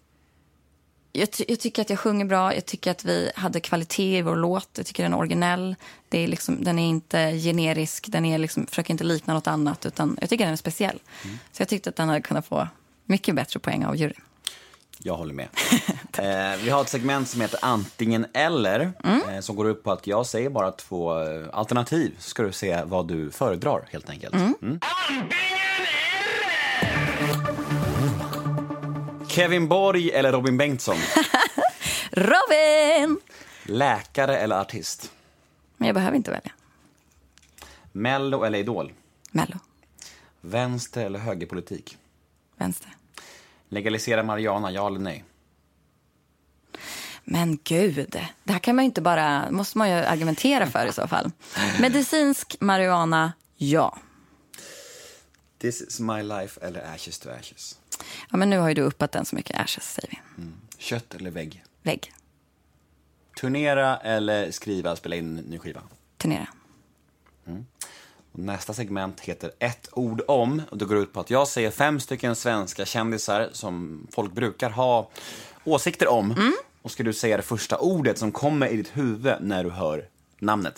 [1.13, 2.55] jag, ty- jag tycker att jag sjunger bra.
[2.55, 4.69] Jag tycker att vi hade kvalitet i vår låt.
[4.77, 5.75] Jag tycker den är originell.
[6.09, 8.05] Det är liksom, den är inte generisk.
[8.07, 9.85] Den är liksom, försöker inte likna något annat.
[9.85, 10.99] Utan jag tycker den är speciell.
[11.51, 12.67] Så jag tyckte att den hade kunnat få
[13.05, 14.21] mycket bättre poäng av juryn.
[15.03, 15.47] Jag håller med.
[16.17, 18.93] eh, vi har ett segment som heter antingen eller.
[19.03, 22.15] Eh, som går ut på att jag säger bara två eh, alternativ.
[22.19, 24.33] Så ska du se vad du föredrar helt enkelt.
[24.33, 24.79] Mm.
[29.27, 30.97] Kevin Borg eller Robin Bengtsson?
[32.11, 33.19] Robin!
[33.63, 35.11] Läkare eller artist?
[35.77, 36.51] Men jag behöver inte välja.
[37.91, 38.93] Mello eller Idol?
[39.31, 39.55] Mello.
[40.41, 41.97] Vänster eller högerpolitik?
[42.57, 42.95] Vänster.
[43.71, 45.23] Legalisera marijuana, ja eller nej?
[47.23, 48.05] Men gud,
[48.43, 49.51] det här kan man inte bara...
[49.51, 51.31] måste man ju argumentera för i så fall.
[51.79, 53.97] Medicinsk marijuana, ja.
[55.57, 57.79] This is my life eller ashes to ashes?
[58.31, 59.59] Ja, men nu har ju du uppat den så mycket.
[59.59, 60.45] Ashes, säger vi.
[60.77, 61.63] Kött eller vägg?
[61.81, 62.13] Vägg.
[63.41, 65.81] Turnera eller skriva, spela in ny skiva?
[66.17, 66.47] Turnera.
[68.31, 70.61] Och nästa segment heter ett ord om.
[70.71, 74.69] Och det går ut på att jag säger fem stycken svenska kändisar som folk brukar
[74.69, 75.09] ha
[75.63, 76.53] åsikter om.
[76.81, 80.09] Och ska du säga det första ordet som kommer i ditt huvud när du hör
[80.39, 80.73] namnet.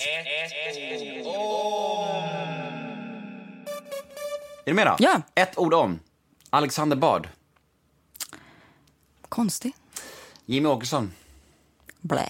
[4.66, 4.96] Är du med då?
[5.00, 5.22] Ja.
[5.36, 6.00] Ett ord om.
[6.50, 7.30] Alexander Bard.
[9.30, 9.74] Konstig.
[10.46, 11.14] Jimmy Åkesson.
[12.02, 12.30] Blä.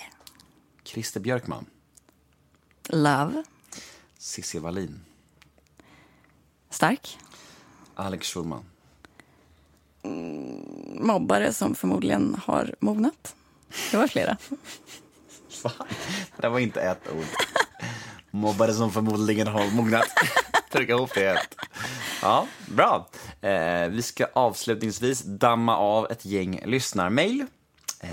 [0.84, 1.66] Christer Björkman.
[2.90, 3.44] Love.
[4.18, 5.06] Cissi Wallin.
[6.74, 7.18] Stark.
[7.96, 8.64] Alex Schulman.
[11.00, 13.36] Mobbare som förmodligen har mognat.
[13.92, 14.38] Det var flera.
[15.50, 15.88] Fan,
[16.38, 17.26] det var inte ett ord.
[18.32, 20.08] Mobbare som förmodligen har mognat.
[20.72, 21.56] Trycka ihop det ett.
[22.22, 23.10] Ja, bra.
[23.42, 27.46] Eh, vi ska avslutningsvis damma av ett gäng lyssnarmail.
[28.00, 28.10] Eh,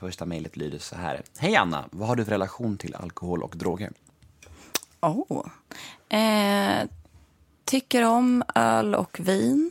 [0.00, 1.22] första mejlet lyder så här.
[1.38, 3.92] Hej Anna, vad har du för relation till alkohol och droger?
[5.00, 5.46] Oh.
[6.08, 6.88] Eh,
[7.64, 9.70] tycker om öl och vin.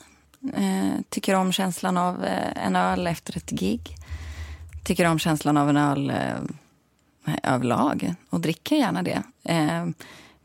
[0.53, 3.95] Eh, tycker om känslan av eh, en öl efter ett gig.
[4.83, 9.23] tycker om känslan av en öl eh, överlag och dricker gärna det.
[9.43, 9.87] Eh,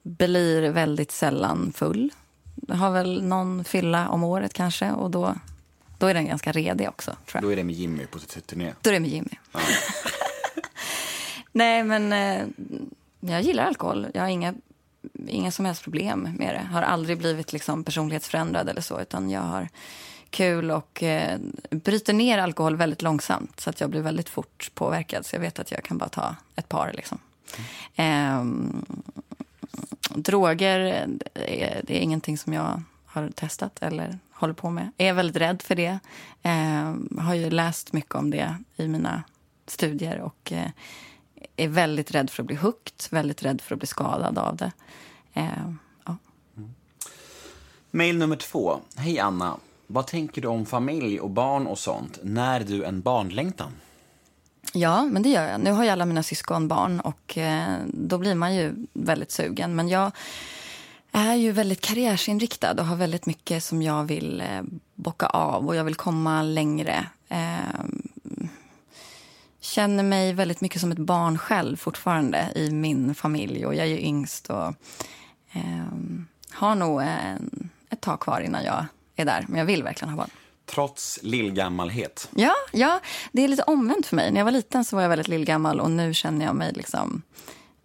[0.03, 2.13] blir väldigt sällan full.
[2.69, 5.35] Har väl någon fylla om året kanske och då,
[5.99, 7.17] då är den ganska redig också.
[7.41, 8.73] Då är det med Jimmy på turné.
[8.83, 9.31] Då är det med Jimmy.
[11.53, 12.47] Nej, men eh,
[13.21, 14.07] jag gillar alkohol.
[14.15, 14.55] Jag har inga,
[15.29, 16.67] inga som helst problem med det.
[16.73, 19.69] Har aldrig blivit liksom personlighetsförändrad eller så, utan jag har
[20.31, 21.39] kul och eh,
[21.71, 25.27] bryter ner alkohol väldigt långsamt så att jag blir väldigt fort påverkad.
[25.27, 27.19] Så jag vet att jag kan bara ta ett par liksom.
[27.97, 28.85] Ehm,
[30.15, 30.79] droger,
[31.33, 34.91] det är, det är ingenting som jag har testat eller håller på med.
[34.97, 35.99] Jag är väldigt rädd för det.
[36.43, 39.23] Eh, har ju läst mycket om det i mina
[39.67, 40.71] studier och eh,
[41.57, 44.73] är väldigt rädd för att bli hooked, väldigt rädd för att bli skadad av det.
[45.35, 46.17] Ehm, ja.
[47.91, 48.81] Mail nummer två.
[48.97, 49.57] Hej Anna.
[49.87, 52.19] Vad tänker du om familj och barn och sånt?
[52.23, 53.73] När du en barnlängtan?
[54.73, 55.61] Ja, men det gör jag.
[55.61, 59.77] Nu har ju alla mina syskon barn och eh, då blir man ju väldigt sugen.
[59.77, 60.13] Men jag
[61.13, 64.63] är ju väldigt karriärsinriktad och har väldigt mycket som jag vill eh,
[64.95, 67.07] bocka av och jag vill komma längre.
[67.29, 67.85] Eh,
[69.77, 73.91] känner mig väldigt mycket som ett barn själv fortfarande i min familj och jag är
[73.91, 74.67] ju yngst och
[75.53, 75.87] eh,
[76.51, 79.45] har nog en, ett tag kvar innan jag är där.
[79.49, 80.31] Men jag vill verkligen ha barn.
[80.67, 82.29] Trots lillgammalhet.
[82.35, 83.01] Ja, ja,
[83.33, 84.31] det är lite omvänt för mig.
[84.33, 87.23] När jag var liten så var jag väldigt lillgammal och nu känner jag mig liksom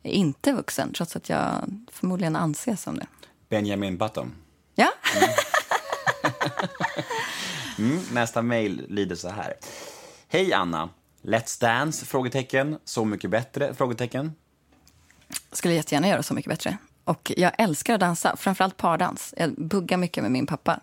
[0.04, 1.50] inte vuxen trots att jag
[1.92, 3.08] förmodligen anses som det.
[3.50, 4.34] Benjamin Button.
[4.76, 4.92] Ja,
[7.78, 9.54] Mm, nästa mail lyder så här.
[10.28, 10.90] Hej Anna.
[11.22, 12.06] Let's Dance?
[12.06, 12.78] Frågetecken.
[12.86, 13.74] Så mycket bättre?
[13.74, 14.32] Frågetecken.
[15.52, 16.78] skulle jättegärna göra Så mycket bättre.
[17.04, 19.34] Och jag älskar att dansa, framförallt pardans.
[19.38, 20.80] Jag buggar mycket med min pappa.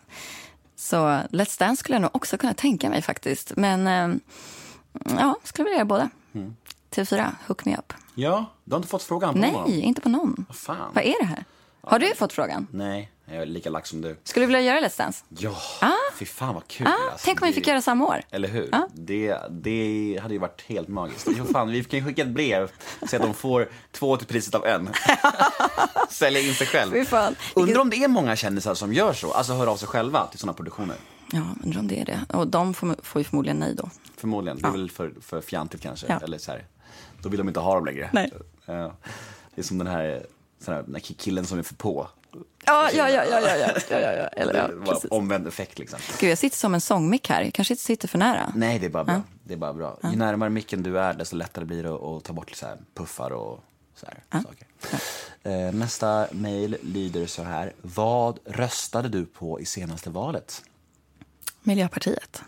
[0.77, 0.97] Så
[1.31, 3.57] Let's Dance skulle jag nog också kunna tänka mig faktiskt.
[3.57, 4.17] Men eh,
[5.19, 6.11] ja, skulle vilja göra båda.
[6.91, 7.93] TV4, hook me up.
[8.15, 9.69] Ja, du har inte fått frågan på Nej, någon?
[9.71, 10.47] inte på någon.
[10.67, 10.77] Vad?
[10.95, 11.45] Vad är det här?
[11.81, 12.67] Har du fått frågan?
[12.71, 14.17] Nej, jag är lika lack som du.
[14.25, 15.25] Skulle du vilja göra Let's Dance?
[15.29, 15.57] Ja,
[16.15, 16.87] fy fan vad kul.
[16.87, 17.25] Ah, alltså.
[17.25, 18.23] tänk om vi fick göra samma år.
[18.31, 18.71] Eller hur?
[18.95, 21.29] Det, det hade ju varit helt magiskt.
[21.37, 22.71] Jo, fan, vi kan ju skicka ett brev
[23.09, 24.89] så att de får två till priset av en.
[26.11, 27.05] Sälja in sig själv.
[27.05, 27.37] Fan.
[27.55, 30.39] Undrar om det är många kändisar som gör så, alltså hör av sig själva till
[30.39, 30.97] sådana produktioner.
[31.33, 32.37] Ja, undrar om det är det.
[32.37, 33.91] Och de får, får ju förmodligen nej då.
[34.17, 34.59] Förmodligen.
[34.59, 36.07] Det är väl för, för fjantigt kanske.
[36.09, 36.21] Ja.
[36.23, 36.67] Eller så här.
[37.23, 38.11] Då vill de inte ha dem längre.
[38.13, 38.33] Nej.
[38.67, 38.97] Ja.
[39.55, 40.27] Det är som den här
[40.67, 42.09] den här killen som är för på.
[42.67, 44.27] Ja, ja, ja, ja, ja, ja, ja, ja, ja.
[44.27, 45.11] Eller, ja precis.
[45.11, 45.99] omvänd effekt liksom.
[46.21, 47.43] Gud, jag sitter som en sångmick här.
[47.43, 48.53] Jag kanske inte sitter för nära.
[48.55, 49.23] Nej, det är bara bra.
[49.45, 49.99] Det är bara bra.
[50.03, 53.31] Ju närmare micken du är, desto lättare blir det att ta bort så här puffar
[53.31, 53.65] och
[53.95, 54.67] så här saker.
[55.43, 57.73] Eh, nästa mejl lyder så här.
[57.83, 60.63] Vad röstade du på i senaste valet?
[61.63, 62.43] Miljöpartiet.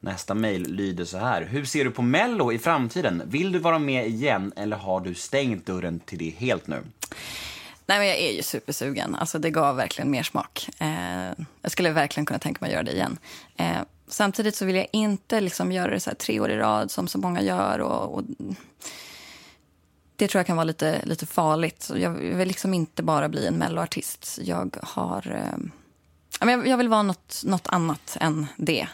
[0.00, 1.42] Nästa mejl lyder så här.
[1.42, 3.22] Hur ser du på Mello i framtiden?
[3.26, 6.82] Vill du vara med igen eller har du stängt dörren till det helt nu?
[7.86, 9.14] Nej, men jag är ju supersugen.
[9.14, 10.68] Alltså, det gav verkligen mer smak.
[10.78, 13.18] Eh, jag skulle verkligen kunna tänka mig att göra det igen.
[13.56, 13.78] Eh,
[14.08, 17.08] samtidigt så vill jag inte liksom göra det så här tre år i rad som
[17.08, 17.78] så många gör.
[17.78, 18.22] Och, och
[20.16, 21.82] det tror jag kan vara lite, lite farligt.
[21.82, 24.38] Så jag vill liksom inte bara bli en melloartist.
[24.42, 25.32] Jag har...
[25.32, 28.88] Eh, jag, jag vill vara något, något annat än det.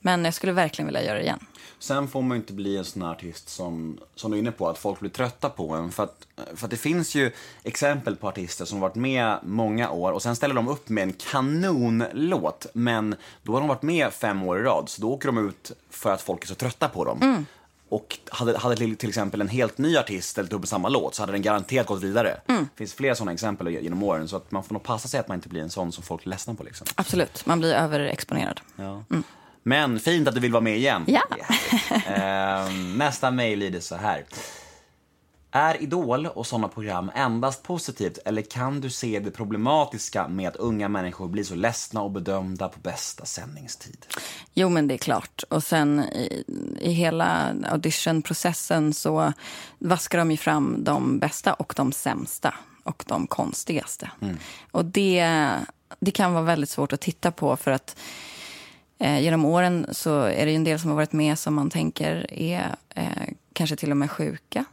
[0.00, 1.46] Men jag skulle verkligen vilja göra det igen.
[1.78, 4.52] Sen får man ju inte bli en sån här artist som, som du är inne
[4.52, 5.92] på, att folk blir trötta på en.
[5.92, 10.12] För att, för att det finns ju exempel på artister som varit med många år
[10.12, 12.66] och sen ställer de upp med en kanonlåt.
[12.72, 15.72] Men då har de varit med fem år i rad, så då åker de ut
[15.90, 17.46] för att folk är så trötta på dem.
[17.88, 21.22] Och hade, hade till, exempel en helt ny artist ställt upp med samma låt så
[21.22, 22.40] hade den garanterat gått vidare.
[22.46, 25.28] Det finns flera sådana exempel genom åren, så att man får nog passa sig att
[25.28, 26.62] man inte blir en sån som folk ledsnar på.
[26.62, 26.86] Liksom.
[26.94, 28.60] Absolut, man blir överexponerad.
[28.76, 29.02] Ja.
[29.66, 31.04] Men fint att du vill vara med igen.
[31.06, 31.22] Ja.
[31.30, 32.06] Härligt.
[32.06, 34.24] Ehm, nästa mejl lyder så här.
[35.50, 40.56] Är Idol och sådana program endast positivt eller kan du se det problematiska med att
[40.56, 44.06] unga människor blir så ledsna och bedömda på bästa sändningstid?
[44.54, 45.42] Jo, men det är klart.
[45.48, 46.44] Och sen i,
[46.80, 49.32] i hela auditionprocessen så
[49.78, 54.10] vaskar de ju fram de bästa och de sämsta och de konstigaste.
[54.70, 55.50] Och det,
[56.00, 57.96] det kan vara väldigt svårt att titta på för att
[58.98, 61.70] eh, genom åren så är det ju en del som har varit med som man
[61.70, 64.64] tänker är eh, kanske till och med sjuka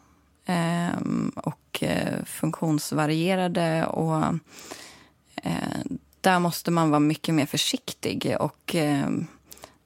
[0.45, 1.01] eh,
[1.35, 4.23] och eh, funktionsvarierade och
[5.35, 5.81] eh,
[6.21, 8.35] där måste man vara mycket mer försiktig.
[8.39, 9.07] Och eh,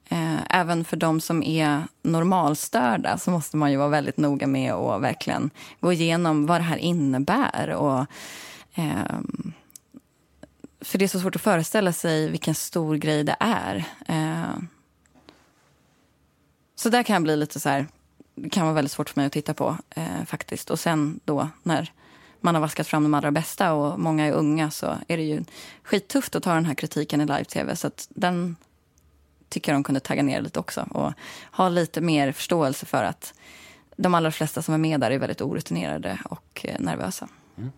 [0.08, 4.72] eh även för de som är normalstörda så måste man ju vara väldigt noga med
[4.72, 7.70] att verkligen gå igenom vad det här innebär.
[7.70, 8.06] Och,
[8.74, 9.52] ehm,
[10.86, 13.84] för det är så svårt att föreställa sig vilken stor grej det är.
[14.06, 14.58] Eh,
[16.74, 17.86] så där kan jag bli lite så här,
[18.34, 20.70] det kan vara väldigt svårt för mig att titta på eh, faktiskt.
[20.70, 21.92] Och sen då när
[22.40, 25.44] man har vaskat fram de allra bästa och många är unga så är det ju
[25.82, 27.76] skittufft att ta den här kritiken i live-tv.
[27.76, 28.56] Så att den
[29.48, 31.12] tycker jag de kunde tagga ner lite också och
[31.52, 33.34] ha lite mer förståelse för att
[33.96, 37.28] de allra flesta som är med där är väldigt orutinerade och eh, nervösa.
[37.56, 37.72] nervösa.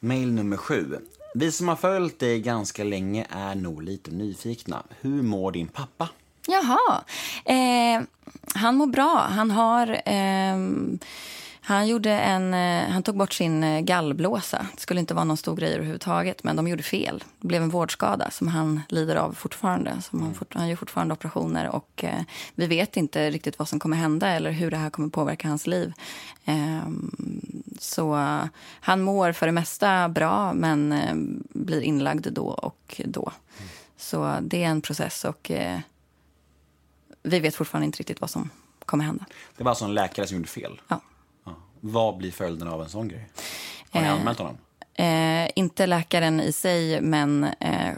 [0.00, 0.96] Mail nummer sju.
[1.38, 4.82] Vi som har följt dig ganska länge är nog lite nyfikna.
[5.00, 6.08] Hur mår din pappa?
[6.48, 7.04] Jaha.
[7.44, 8.02] Eh,
[8.54, 9.26] han mår bra.
[9.30, 9.90] Han har...
[10.04, 10.56] Eh,
[11.68, 14.66] han, gjorde en, eh, han tog bort sin eh, gallblåsa.
[14.74, 17.24] Det skulle inte vara någon stor grej överhuvudtaget, men de gjorde fel.
[17.40, 20.02] Det blev en vårdskada som han lider av fortfarande.
[20.02, 22.22] Som han, fort, han gör fortfarande operationer och eh,
[22.54, 25.66] vi vet inte riktigt vad som kommer hända eller hur det här kommer påverka hans
[25.66, 25.92] liv.
[26.44, 27.16] Ehm,
[27.78, 28.44] så eh,
[28.80, 31.14] han mår för det mesta bra, men eh,
[31.60, 33.32] blir inlagd då och då.
[33.96, 35.78] Så det är en process och eh,
[37.22, 38.50] vi vet fortfarande inte riktigt vad som
[38.84, 39.24] kommer hända.
[39.56, 40.80] Det var alltså en läkare som gjorde fel.
[40.88, 41.00] Ja.
[41.92, 43.28] Vad blir följden av en sån grej?
[43.90, 44.58] Har ni Eh, anmält honom?
[44.94, 47.94] Eh, inte läkaren i sig, men eh,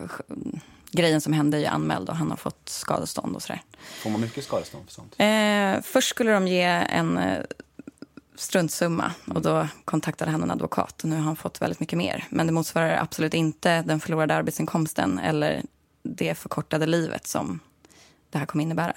[0.91, 3.63] grejen som hände är ju anmäld och han har fått skadestånd och sådär.
[4.03, 5.15] Får man mycket skadestånd för sånt?
[5.19, 7.43] Eh, först skulle de ge en eh,
[8.37, 12.25] struntsumma och då kontaktade han en advokat och nu har han fått väldigt mycket mer.
[12.31, 15.63] Men det motsvarar absolut inte den förlorade arbetsinkomsten eller
[16.03, 17.61] det förkortade livet som
[18.31, 18.97] det här kommer innebära.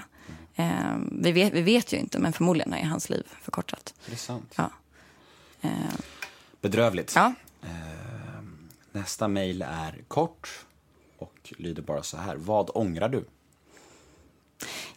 [0.56, 3.94] Eh, vi, vet, vi vet ju inte, men förmodligen är hans liv förkortat.
[4.06, 4.54] Det är sant.
[4.56, 4.72] Ja.
[5.62, 5.72] Eh,
[6.62, 7.14] Bedrövligt.
[7.16, 7.34] ja.
[8.91, 10.66] Nästa mejl är kort
[11.18, 12.36] och lyder bara så här.
[12.36, 13.26] Vad ångrar du?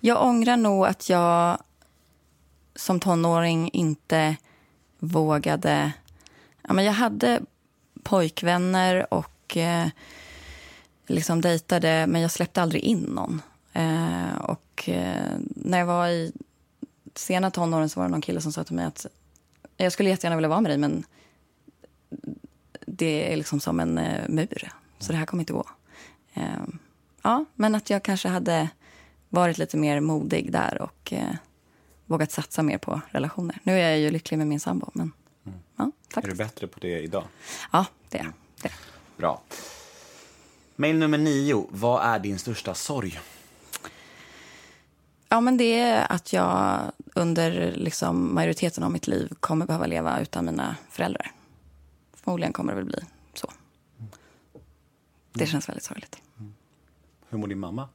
[0.01, 1.59] Jag ångrar nog att jag
[2.75, 4.37] som tonåring inte
[4.99, 5.93] vågade...
[6.63, 7.41] Ja, men jag hade
[8.03, 9.89] pojkvänner och eh,
[11.07, 13.43] liksom dejtade, men jag släppte aldrig in någon.
[13.73, 16.33] Eh, och eh, när jag var i
[17.15, 19.07] sena tonåren så var det någon kille som sa till mig att
[19.77, 21.05] jag skulle jättegärna vilja vara med dig, men
[22.87, 25.65] det är liksom som en eh, mur, så det här kommer inte gå.
[26.35, 26.45] Eh,
[27.23, 28.69] ja, men att jag kanske hade
[29.29, 31.35] varit lite mer modig där och eh,
[32.07, 33.59] vågat satsa mer på relationer.
[33.63, 35.13] Nu är jag ju lycklig med min sambo, men
[35.77, 36.39] ja, Är du faktiskt.
[36.39, 37.25] bättre på det idag?
[37.73, 38.33] Ja, det är jag.
[38.63, 38.73] jag.
[39.17, 39.43] Bra.
[40.77, 41.67] Mejl nummer nio.
[41.71, 43.21] Vad är din största sorg?
[45.35, 46.81] Ja, men det är att jag
[47.15, 51.33] under liksom, majoriteten av mitt liv kommer behöva leva utan mina föräldrar.
[52.15, 52.99] Förmodligen kommer det väl bli
[53.35, 53.53] så.
[55.33, 56.17] Det känns väldigt sorgligt.
[57.29, 57.89] Hur mår din mamma?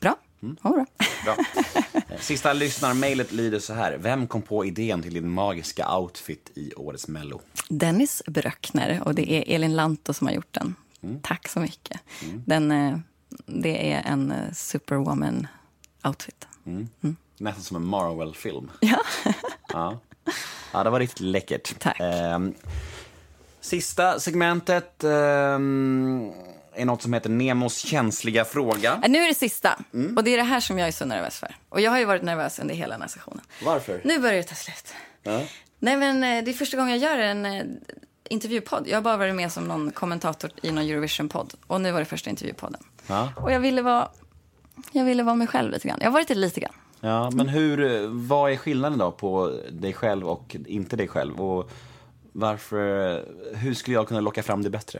[0.00, 0.16] Bra.
[0.40, 0.86] Ja, bra.
[1.24, 1.36] Bra.
[2.08, 3.98] Eh, Sista lyssnarmejlet lyder så här.
[3.98, 7.40] Vem kom på idén till din magiska outfit i årets Mello?
[7.68, 10.74] Dennis Bröckner och det är Elin Lanto som har gjort den.
[11.22, 12.00] Tack så mycket.
[12.46, 12.98] Den, eh,
[13.46, 14.34] det är en
[16.66, 17.16] eh, superwoman-outfit.
[17.38, 18.70] Nästan som en Marvel-film.
[18.80, 18.98] Ja.
[19.68, 19.98] Ja.
[20.72, 21.78] ja, det var riktigt läckert.
[21.78, 22.00] Tack.
[22.00, 22.54] Ehm,
[23.60, 26.32] sista segmentet ehm,
[26.74, 29.00] är något som heter Nemos känsliga fråga.
[29.04, 29.78] Äh, Nu är det sista.
[30.16, 31.56] Och det är det här som jag är så nervös för.
[31.68, 33.44] Och jag har ju varit nervös under hela den här sessionen.
[33.64, 34.00] Varför?
[34.04, 34.94] Nu börjar det ta slut.
[35.22, 35.40] Ja.
[35.78, 37.64] Nej men eh, det är första gången jag gör en eh,
[38.28, 38.88] intervjupodd.
[38.88, 41.54] Jag har bara varit med som någon kommentator i någon Eurovision-podd.
[41.66, 42.82] Och nu var det första intervjupodden.
[43.06, 43.32] Ja.
[43.36, 44.08] Och jag ville vara...
[44.92, 45.98] Jag ville vara mig själv lite grann.
[46.00, 46.72] Jag har varit det lite grann.
[47.00, 51.40] Ja, men hur, vad är skillnaden då på dig själv och inte dig själv?
[51.40, 51.70] Och
[52.32, 54.98] varför, hur skulle jag kunna locka fram det bättre?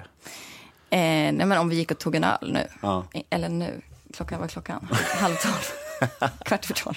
[0.90, 0.98] Eh,
[1.32, 2.66] nej men om vi gick och tog en öl nu.
[2.82, 3.04] Ja.
[3.14, 3.80] Eh, Eller nu.
[4.14, 4.88] Klockan var klockan
[5.20, 5.72] halv tolv.
[6.44, 6.96] Kvart för tolv.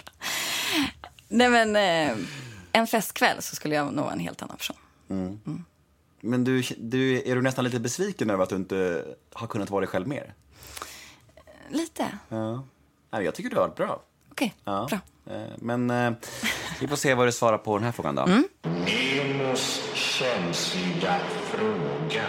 [1.27, 2.17] Nej men eh,
[2.71, 4.77] en festkväll så skulle jag nog en helt annan person.
[6.21, 9.81] Men du, du, är du nästan lite besviken över att du inte har kunnat vara
[9.81, 10.33] dig själv mer?
[11.69, 12.05] Lite.
[12.29, 12.63] Ja.
[13.11, 14.01] Nej, jag tycker du har varit bra.
[14.31, 14.87] Okej, Ja.
[14.89, 14.99] bra.
[15.35, 16.11] Eh, Men eh,
[16.81, 18.25] vi får se vad du svarar på den här frågan då.
[18.69, 22.23] Nemos känsliga fråga.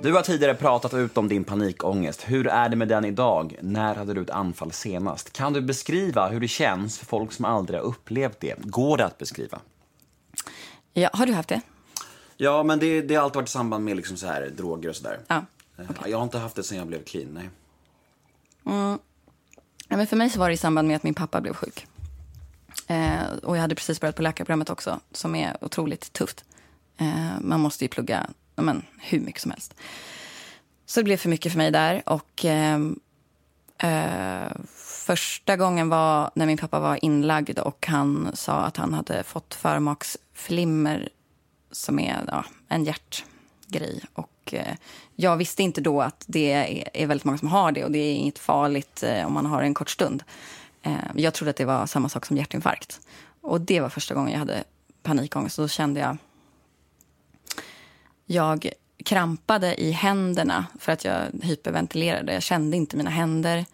[0.00, 2.22] Du har tidigare pratat ut om din panikångest.
[2.26, 3.56] Hur är det med den idag?
[3.60, 5.32] När hade du ett anfall senast?
[5.32, 8.54] Kan du beskriva hur det känns för folk som aldrig har upplevt det?
[8.58, 9.58] Går det att beskriva?
[10.92, 11.60] Ja, har du haft det?
[12.36, 14.96] Ja, men det, det har alltid varit i samband med liksom så här, droger och
[14.96, 15.20] sådär.
[15.28, 15.42] Ja.
[15.78, 16.10] Okay.
[16.10, 17.50] Jag har inte haft det sen jag blev clean, nej.
[18.66, 18.98] Mm.
[19.88, 21.86] Ja, men för mig så var det i samband med att min pappa blev sjuk.
[22.86, 26.44] Eh, och jag hade precis börjat på läkarprogrammet också, som är otroligt tufft.
[26.96, 29.74] Eh, man måste ju plugga men, hur mycket som helst.
[30.86, 32.02] Så det blev för mycket för mig där.
[32.06, 33.00] Och ehm,
[33.78, 34.52] eh,
[35.06, 39.54] första gången var när min pappa var inlagd och han sa att han hade fått
[39.54, 41.08] förmaksflimmer
[41.70, 44.04] som är ja, en hjärtgrej.
[44.14, 44.74] Och och eh,
[45.16, 46.52] jag visste inte då att det
[46.94, 49.60] är, väldigt många som har det och det är inget farligt eh, om man har
[49.60, 50.22] det en kort stund.
[50.82, 53.00] Eh, jag trodde att det var samma sak som hjärtinfarkt.
[53.40, 54.64] Och det var första gången jag hade
[55.02, 55.56] panikångest.
[55.56, 56.16] Då kände jag...
[58.26, 58.70] Jag
[59.04, 62.32] krampade i händerna för att jag hyperventilerade.
[62.32, 63.64] Jag kände inte mina händer,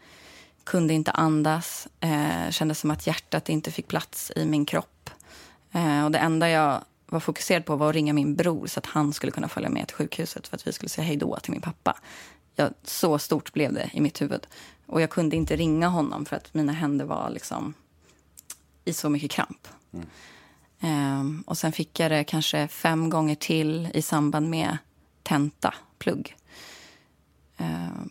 [0.64, 1.88] kunde inte andas.
[2.00, 5.10] Eh, kände som att hjärtat inte fick plats i min kropp.
[5.72, 8.86] Eh, och det enda jag var fokuserad på var att ringa min bror så att
[8.86, 11.52] han skulle kunna följa med till sjukhuset för att vi skulle säga hej då till
[11.52, 11.98] min pappa.
[12.54, 14.46] Jag, så stort blev det i mitt huvud.
[14.86, 17.74] Och jag kunde inte ringa honom för att mina händer var liksom
[18.84, 19.68] i så mycket kramp.
[20.80, 24.78] Ehm, och sen fick jag det kanske fem gånger till i samband med
[25.22, 26.36] tenta, plugg.
[27.56, 28.10] Ehm,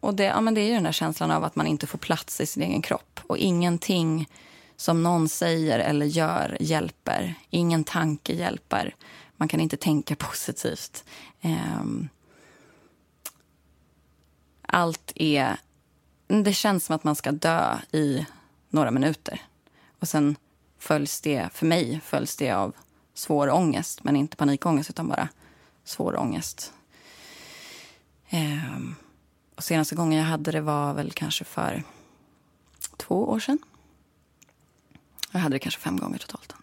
[0.00, 1.98] och det, ja, men det är ju den där känslan av att man inte får
[1.98, 3.20] plats i sin egen kropp.
[3.26, 4.28] Och ingenting
[4.80, 7.34] som någon säger eller gör hjälper.
[7.50, 8.94] Ingen tanke hjälper.
[9.36, 11.04] Man kan inte tänka positivt.
[11.40, 12.08] Ehm,
[14.62, 15.56] allt är...
[16.26, 18.26] Det känns som att man ska dö i
[18.68, 19.42] några minuter.
[19.98, 20.36] Och sen
[20.78, 22.74] följs det, för mig följs det av
[23.14, 24.04] svår ångest.
[24.04, 25.28] Men inte panikångest, utan bara
[25.84, 26.72] svår ångest.
[28.28, 28.94] Ehm,
[29.56, 31.82] och senaste gången jag hade det var väl kanske för
[32.96, 33.58] två år sedan.
[35.32, 36.54] Jag hade det kanske fem gånger totalt.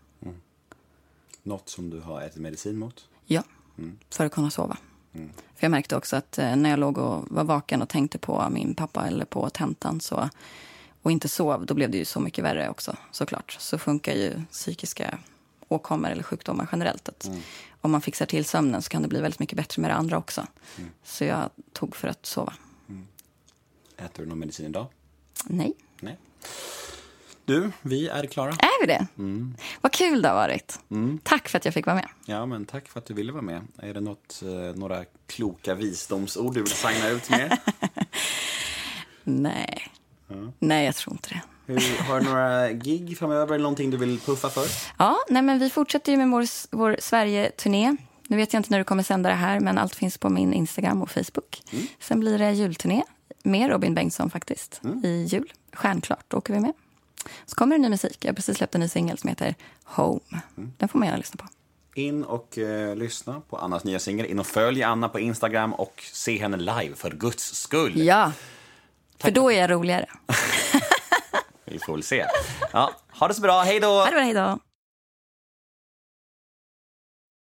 [1.43, 3.07] Något som du har ätit medicin mot?
[3.25, 3.43] Ja,
[4.09, 4.77] för att kunna sova.
[5.55, 8.47] För jag märkte också att eh, när jag låg och var vaken och tänkte på
[8.51, 10.29] min pappa eller på tentan så,
[11.01, 13.57] och inte sov, då blev det ju så mycket värre också såklart.
[13.59, 15.17] Så funkar ju psykiska
[15.67, 17.09] åkommor eller sjukdomar generellt.
[17.09, 17.29] Att
[17.81, 20.17] Om man fixar till sömnen så kan det bli väldigt mycket bättre med det andra
[20.17, 20.47] också.
[21.03, 22.53] Så jag tog för att sova.
[23.97, 24.87] Äter du någon medicin idag?
[25.45, 25.73] Nej.
[25.99, 26.17] Nej.
[27.45, 28.49] Du, vi är klara.
[28.49, 29.07] Är vi det?
[29.81, 30.79] Vad kul det har varit.
[31.23, 32.07] Tack för att jag fick vara med.
[32.25, 33.61] Ja, men tack för att du ville vara med.
[33.77, 37.57] Är det något, eh, några kloka visdomsord du vill signa ut med?
[39.23, 39.87] Nej.
[40.59, 41.41] Nej, jag tror inte det.
[41.73, 44.65] Hur, har du några gig framöver eller någonting du vill puffa för?
[44.97, 47.95] Ja, nej, men vi fortsätter ju med vår, vår Sverige-turné.
[48.27, 50.53] Nu vet jag inte när du kommer sända det här, men allt finns på min
[50.53, 51.61] Instagram och Facebook.
[51.99, 53.03] Sen blir det julturné
[53.43, 55.53] med Robin Bengtsson faktiskt, i jul.
[55.73, 56.73] Stjärnklart, åker vi med.
[57.45, 58.17] Så kommer det ny musik.
[58.19, 60.19] Jag har precis släppt en ny singel som heter Home.
[60.55, 61.49] Den får man gärna lyssna på.
[61.99, 64.25] In och eh, lyssna på Annas nya singel.
[64.25, 67.93] In och följ Anna på Instagram och se henne live för guds skull.
[68.01, 68.31] Ja,
[69.19, 70.05] för då är jag roligare.
[71.65, 72.25] Vi får väl se.
[72.73, 73.61] Ja, ha det så bra.
[73.61, 73.87] Hej då!
[73.87, 74.59] Ha det bra, hej då.